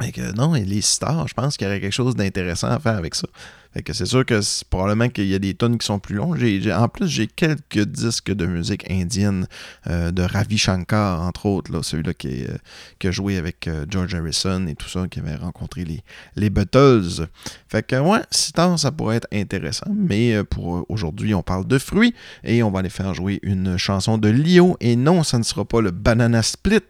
Fait 0.00 0.12
que 0.12 0.32
non, 0.32 0.54
et 0.54 0.64
les 0.64 0.80
stars, 0.80 1.28
je 1.28 1.34
pense 1.34 1.56
qu'il 1.56 1.66
y 1.66 1.70
aurait 1.70 1.80
quelque 1.80 1.92
chose 1.92 2.16
d'intéressant 2.16 2.68
à 2.68 2.78
faire 2.78 2.96
avec 2.96 3.14
ça. 3.14 3.28
Fait 3.72 3.82
que 3.82 3.92
c'est 3.92 4.06
sûr 4.06 4.26
que 4.26 4.40
probablement 4.64 5.08
qu'il 5.08 5.26
y 5.26 5.34
a 5.34 5.38
des 5.38 5.54
tonnes 5.54 5.78
qui 5.78 5.86
sont 5.86 6.00
plus 6.00 6.16
longs. 6.16 6.34
J'ai, 6.34 6.72
en 6.72 6.88
plus, 6.88 7.06
j'ai 7.06 7.28
quelques 7.28 7.84
disques 7.84 8.32
de 8.32 8.44
musique 8.44 8.90
indienne 8.90 9.46
euh, 9.86 10.10
de 10.10 10.22
Ravi 10.22 10.58
Shankar, 10.58 11.22
entre 11.22 11.46
autres, 11.46 11.72
là, 11.72 11.80
celui-là 11.80 12.12
qui, 12.14 12.44
euh, 12.46 13.08
a 13.08 13.10
joué 13.12 13.36
avec 13.36 13.68
euh, 13.68 13.86
George 13.88 14.12
Harrison 14.12 14.66
et 14.66 14.74
tout 14.74 14.88
ça, 14.88 15.06
qui 15.08 15.20
avait 15.20 15.36
rencontré 15.36 15.84
les, 15.84 16.02
les 16.34 16.50
Beatles. 16.50 17.28
Fait 17.68 17.86
que 17.86 17.94
ouais, 17.94 18.22
si 18.32 18.52
ça 18.76 18.90
pourrait 18.90 19.16
être 19.16 19.28
intéressant. 19.32 19.86
Mais 19.94 20.42
pour 20.42 20.84
aujourd'hui, 20.88 21.32
on 21.34 21.42
parle 21.42 21.66
de 21.66 21.78
fruits 21.78 22.14
et 22.42 22.64
on 22.64 22.72
va 22.72 22.80
aller 22.80 22.90
faire 22.90 23.14
jouer 23.14 23.38
une 23.42 23.76
chanson 23.76 24.18
de 24.18 24.28
Lio. 24.28 24.76
Et 24.80 24.96
non, 24.96 25.22
ça 25.22 25.38
ne 25.38 25.44
sera 25.44 25.64
pas 25.64 25.80
le 25.80 25.92
Banana 25.92 26.42
Split. 26.42 26.80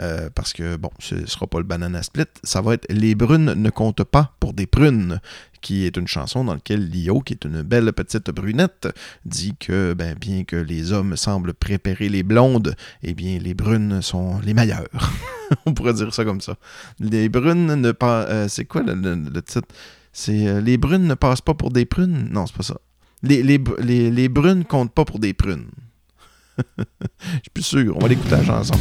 Euh, 0.00 0.30
parce 0.34 0.52
que, 0.52 0.76
bon, 0.76 0.90
ce 0.98 1.14
ne 1.16 1.26
sera 1.26 1.46
pas 1.46 1.58
le 1.58 1.64
Banana 1.64 2.02
Split, 2.02 2.24
ça 2.42 2.60
va 2.60 2.74
être 2.74 2.86
Les 2.90 3.14
brunes 3.14 3.52
ne 3.54 3.70
comptent 3.70 4.04
pas 4.04 4.34
pour 4.40 4.52
des 4.52 4.66
prunes, 4.66 5.20
qui 5.60 5.86
est 5.86 5.96
une 5.96 6.08
chanson 6.08 6.44
dans 6.44 6.54
laquelle 6.54 6.88
Lio, 6.88 7.20
qui 7.20 7.34
est 7.34 7.44
une 7.44 7.62
belle 7.62 7.92
petite 7.92 8.30
brunette, 8.30 8.88
dit 9.24 9.54
que, 9.58 9.94
ben, 9.94 10.16
bien 10.18 10.44
que 10.44 10.56
les 10.56 10.92
hommes 10.92 11.16
semblent 11.16 11.54
préparer 11.54 12.08
les 12.08 12.22
blondes, 12.22 12.74
eh 13.02 13.14
bien, 13.14 13.38
les 13.38 13.54
brunes 13.54 14.02
sont 14.02 14.40
les 14.40 14.54
meilleures. 14.54 14.88
On 15.66 15.74
pourrait 15.74 15.94
dire 15.94 16.12
ça 16.12 16.24
comme 16.24 16.40
ça. 16.40 16.56
Les 16.98 17.28
brunes 17.28 17.74
ne 17.74 17.92
pas. 17.92 18.22
euh, 18.24 18.48
c'est 18.48 18.64
quoi 18.64 18.82
le, 18.82 19.42
titre? 19.42 19.68
C'est 20.12 20.46
euh, 20.48 20.60
Les 20.60 20.76
brunes 20.76 21.06
ne 21.06 21.14
passent 21.14 21.40
pas 21.40 21.54
pour 21.54 21.70
des 21.70 21.84
prunes? 21.84 22.28
Non, 22.30 22.46
c'est 22.46 22.56
pas 22.56 22.62
ça. 22.62 22.78
Les, 23.22 23.42
les, 23.42 23.62
les, 23.78 24.10
les 24.10 24.28
brunes 24.28 24.64
comptent 24.64 24.92
pas 24.92 25.04
pour 25.04 25.18
des 25.18 25.32
prunes. 25.32 25.66
Je 26.78 26.84
suis 27.42 27.50
plus 27.54 27.62
sûr. 27.62 27.96
On 27.96 28.00
va 28.00 28.08
l'écouter 28.08 28.30
la 28.30 28.44
chanson. 28.44 28.74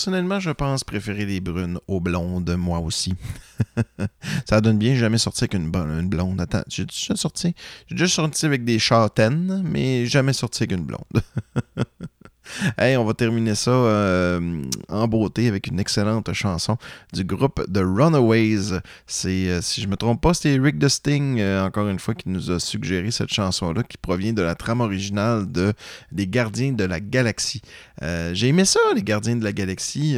Personnellement, 0.00 0.40
je 0.40 0.50
pense 0.50 0.82
préférer 0.82 1.26
les 1.26 1.40
brunes 1.40 1.78
aux 1.86 2.00
blondes, 2.00 2.56
moi 2.56 2.78
aussi. 2.78 3.12
ça 4.48 4.62
donne 4.62 4.78
bien, 4.78 4.94
j'ai 4.94 5.00
jamais 5.00 5.18
sorti 5.18 5.44
avec 5.44 5.52
blonde. 6.08 6.40
Attends, 6.40 6.62
j'ai 6.68 6.86
déjà 6.86 7.16
sorti? 7.16 7.54
J'ai 7.86 7.96
déjà 7.96 8.08
sorti 8.08 8.46
avec 8.46 8.64
des 8.64 8.78
châtaines, 8.78 9.62
mais 9.62 10.06
jamais 10.06 10.32
sorti 10.32 10.62
avec 10.62 10.72
une 10.72 10.86
blonde. 10.86 11.22
On 12.78 13.04
va 13.04 13.14
terminer 13.14 13.54
ça 13.54 13.70
euh, 13.70 14.62
en 14.88 15.08
beauté 15.08 15.48
avec 15.48 15.66
une 15.68 15.80
excellente 15.80 16.32
chanson 16.32 16.76
du 17.12 17.24
groupe 17.24 17.62
The 17.72 17.80
Runaways. 17.82 18.80
C'est, 19.06 19.48
euh, 19.48 19.60
si 19.62 19.80
je 19.80 19.88
me 19.88 19.96
trompe 19.96 20.20
pas, 20.20 20.34
c'est 20.34 20.58
Rick 20.58 20.78
the 20.78 20.88
Sting, 20.88 21.40
euh, 21.40 21.64
encore 21.64 21.88
une 21.88 21.98
fois, 21.98 22.14
qui 22.14 22.28
nous 22.28 22.50
a 22.50 22.60
suggéré 22.60 23.10
cette 23.10 23.32
chanson-là, 23.32 23.82
qui 23.82 23.96
provient 23.96 24.32
de 24.32 24.42
la 24.42 24.54
trame 24.54 24.80
originale 24.80 25.50
de 25.50 25.74
Gardiens 26.12 26.72
de 26.72 26.84
la 26.84 27.00
Galaxie. 27.00 27.62
J'ai 28.32 28.48
aimé 28.48 28.64
ça, 28.64 28.80
Les 28.94 29.02
Gardiens 29.02 29.36
de 29.36 29.44
la 29.44 29.52
Galaxie. 29.52 30.16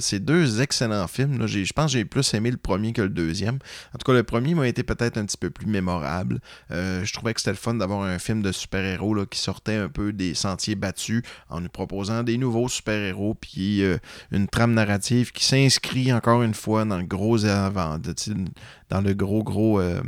C'est 0.00 0.20
deux 0.20 0.60
excellents 0.60 1.06
films. 1.06 1.46
Je 1.46 1.72
pense 1.72 1.92
que 1.92 1.98
j'ai 1.98 2.04
plus 2.04 2.34
aimé 2.34 2.50
le 2.50 2.56
premier 2.56 2.92
que 2.92 3.02
le 3.02 3.08
deuxième. 3.08 3.58
En 3.94 3.98
tout 3.98 4.04
cas, 4.04 4.12
le 4.12 4.22
premier 4.22 4.54
m'a 4.54 4.68
été 4.68 4.82
peut-être 4.82 5.16
un 5.16 5.24
petit 5.24 5.38
peu 5.38 5.50
plus 5.50 5.66
mémorable. 5.66 6.40
Je 6.70 7.12
trouvais 7.12 7.32
que 7.32 7.40
c'était 7.40 7.52
le 7.52 7.56
fun 7.56 7.74
d'avoir 7.74 8.02
un 8.02 8.18
film 8.18 8.42
de 8.42 8.52
super-héros 8.52 9.26
qui 9.26 9.38
sortait 9.38 9.76
un 9.76 9.88
peu 9.88 10.12
des 10.12 10.34
sentiers 10.34 10.74
battus 10.74 11.22
en 11.48 11.60
nous 11.60 11.68
proposant 11.68 11.81
des 12.24 12.38
nouveaux 12.38 12.68
super-héros, 12.68 13.34
puis 13.34 13.82
euh, 13.82 13.98
une 14.30 14.48
trame 14.48 14.74
narrative 14.74 15.32
qui 15.32 15.44
s'inscrit 15.44 16.12
encore 16.12 16.42
une 16.42 16.54
fois 16.54 16.84
dans 16.84 16.98
le 16.98 17.04
gros 17.04 17.44
avant, 17.44 17.98
dans 18.90 19.00
le 19.00 19.14
gros 19.14 19.42
gros 19.42 19.80
euh, 19.80 20.02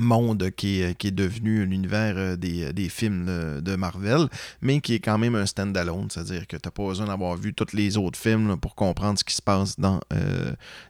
monde 0.00 0.50
qui 0.56 0.80
est, 0.80 0.96
qui 0.96 1.08
est 1.08 1.12
devenu 1.12 1.64
l'univers 1.66 2.14
euh, 2.16 2.36
des, 2.36 2.72
des 2.72 2.88
films 2.88 3.60
de 3.60 3.76
Marvel, 3.76 4.28
mais 4.60 4.80
qui 4.80 4.94
est 4.94 5.00
quand 5.00 5.18
même 5.18 5.34
un 5.34 5.46
stand-alone, 5.46 6.08
c'est-à-dire 6.10 6.46
que 6.46 6.56
tu 6.56 6.66
n'as 6.66 6.70
pas 6.70 6.86
besoin 6.86 7.06
d'avoir 7.06 7.36
vu 7.36 7.52
tous 7.52 7.74
les 7.74 7.96
autres 7.96 8.18
films 8.18 8.56
pour 8.58 8.74
comprendre 8.74 9.18
ce 9.18 9.24
qui 9.24 9.34
se 9.34 9.42
passe 9.42 9.78
dans, 9.78 10.00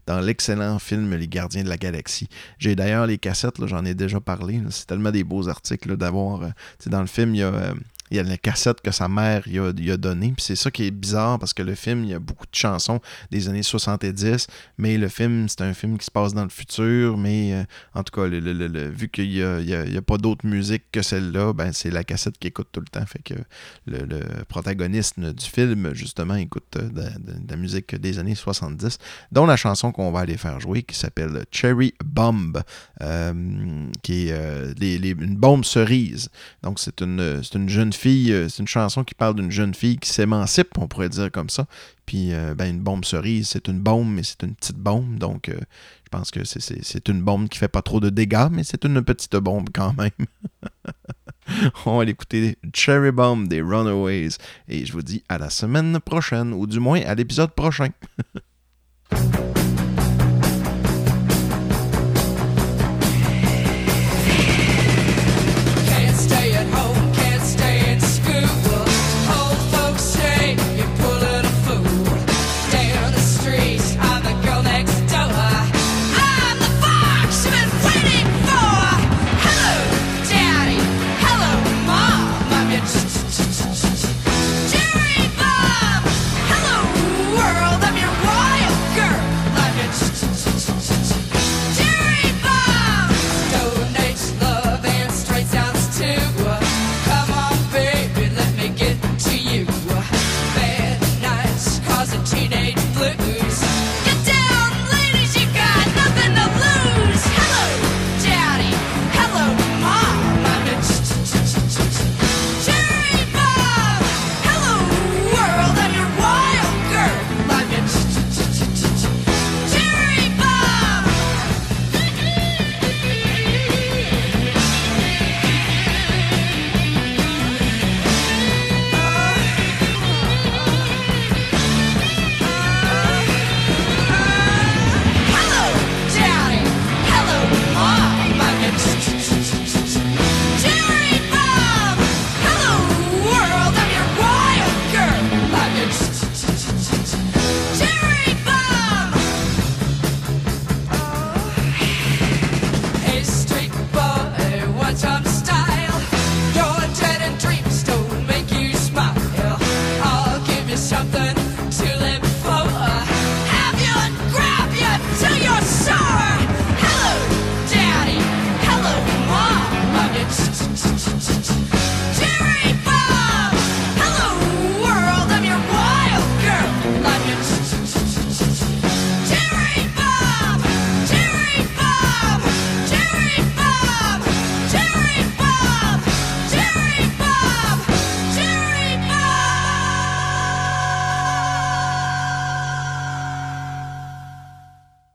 dans 0.07 0.20
l'excellent 0.20 0.79
film 0.79 1.14
Les 1.14 1.29
Gardiens 1.29 1.64
de 1.64 1.68
la 1.68 1.79
Galaxie. 1.79 2.29
J'ai 2.59 2.74
d'ailleurs 2.76 3.07
les 3.07 3.18
cassettes, 3.18 3.64
j'en 3.66 3.85
ai 3.85 3.95
déjà 3.95 4.20
parlé, 4.20 4.61
c'est 4.70 4.87
tellement 4.87 5.11
des 5.11 5.24
beaux 5.24 5.49
articles 5.49 5.97
d'avoir... 5.97 6.51
dans 6.87 7.01
le 7.01 7.07
film, 7.07 7.35
il 7.35 7.39
y 7.39 7.43
a... 7.43 7.74
il 8.11 8.16
y 8.16 8.20
a 8.20 8.22
la 8.22 8.36
cassette 8.36 8.80
que 8.80 8.90
sa 8.90 9.09
mère 9.09 9.46
y 9.48 9.59
a, 9.59 9.66
a 9.66 9.96
donnée. 9.96 10.32
Puis 10.36 10.44
c'est 10.44 10.56
ça 10.56 10.70
qui 10.70 10.84
est 10.84 10.90
bizarre 10.90 11.38
parce 11.38 11.54
que 11.54 11.62
le 11.62 11.74
film, 11.74 12.04
il 12.04 12.11
y 12.11 12.14
a 12.14 12.18
beaucoup 12.18 12.46
de 12.46 12.54
chansons 12.54 13.00
des 13.30 13.48
années 13.48 13.62
70, 13.62 14.46
mais 14.78 14.98
le 14.98 15.09
film, 15.09 15.48
c'est 15.48 15.62
un 15.62 15.74
film 15.74 15.98
qui 15.98 16.06
se 16.06 16.11
passe 16.11 16.34
dans 16.34 16.44
le 16.44 16.50
futur. 16.50 17.16
Mais 17.18 17.54
euh, 17.54 17.62
en 17.94 18.02
tout 18.02 18.12
cas, 18.20 18.26
vu 18.28 19.09
qu'il 19.09 19.28
n'y 19.30 19.42
a, 19.42 19.56
a- 19.56 19.98
a 19.98 20.02
pas 20.02 20.18
d'autre 20.18 20.46
musique 20.46 20.84
que 20.92 21.02
celle-là, 21.02 21.52
ben, 21.52 21.72
c'est 21.72 21.90
la 21.90 22.04
cassette 22.04 22.38
qui 22.38 22.48
écoute 22.48 22.68
tout 22.72 22.80
le 22.80 22.86
temps. 22.86 23.04
Fait 23.06 23.22
que 23.22 23.34
le, 23.86 24.09
protagoniste 24.48 25.18
du 25.20 25.44
film, 25.46 25.92
justement, 25.94 26.34
écoute 26.34 26.76
euh, 26.76 26.88
de, 26.88 27.50
la 27.50 27.56
musique 27.56 27.94
des 27.96 28.18
années 28.18 28.34
70, 28.34 28.98
dont 29.32 29.46
la 29.46 29.56
chanson 29.56 29.92
qu'on 29.92 30.11
va 30.11 30.20
aller 30.20 30.36
faire 30.36 30.61
jouer 30.61 30.82
qui 30.82 30.96
s'appelle 30.96 31.44
Cherry 31.50 31.94
Bomb, 32.04 32.62
euh, 33.02 33.86
qui 34.02 34.28
est 34.28 34.72
une 35.18 35.36
bombe 35.36 35.64
cerise. 35.64 36.28
Donc, 36.62 36.78
c'est 36.78 37.00
une, 37.00 37.42
une 37.54 37.68
jeune 37.68 37.92
fille, 37.92 37.97
euh, 38.07 38.49
c'est 38.49 38.61
une 38.61 38.68
chanson 38.68 39.05
qui 39.05 39.14
parle 39.14 39.34
d'une 39.34 39.51
jeune 39.51 39.74
fille 39.74 39.99
qui 39.99 40.09
s'émancipe, 40.11 40.76
on 40.78 40.86
pourrait 40.88 41.09
dire 41.09 41.30
comme 41.32 41.49
ça. 41.51 41.66
Puis, 42.07 42.32
euh, 42.32 42.55
ben, 42.55 42.70
une 42.70 42.80
bombe 42.80 43.05
cerise, 43.05 43.49
c'est 43.49 43.68
une 43.68 43.80
bombe, 43.80 44.09
mais 44.09 44.22
c'est 44.22 44.42
une 44.42 44.55
petite 44.55 44.76
bombe. 44.78 45.18
Donc, 45.18 45.49
euh, 45.49 45.59
je 46.05 46.09
pense 46.11 46.30
que 46.30 46.44
c'est- 46.44 47.09
une 47.09 47.22
bombe 47.22 47.49
qui 47.49 47.59
fait 47.59 47.68
pas 47.68 47.82
trop 47.82 48.01
de 48.01 48.11
dégâts, 48.11 48.49
mais 48.51 48.64
c'est 48.64 48.84
une 48.84 49.03
petite 49.03 49.36
bombe 49.36 49.68
quand 49.74 49.94
même. 49.96 50.11
on 51.86 51.99
va 51.99 52.05
l'écouter 52.05 52.57
Cherry 52.74 53.11
Bomb 53.12 53.46
des 53.49 53.61
Runaways. 53.61 54.30
Et 54.68 54.86
je 54.86 54.92
vous 54.92 55.03
dis 55.03 55.22
à 55.28 55.38
la 55.38 55.51
semaine 55.51 55.99
prochaine, 56.01 56.53
ou 56.53 56.66
du 56.66 56.80
moins 56.80 57.01
à 57.03 57.14
l'épisode 57.14 57.53
prochain. 57.53 57.88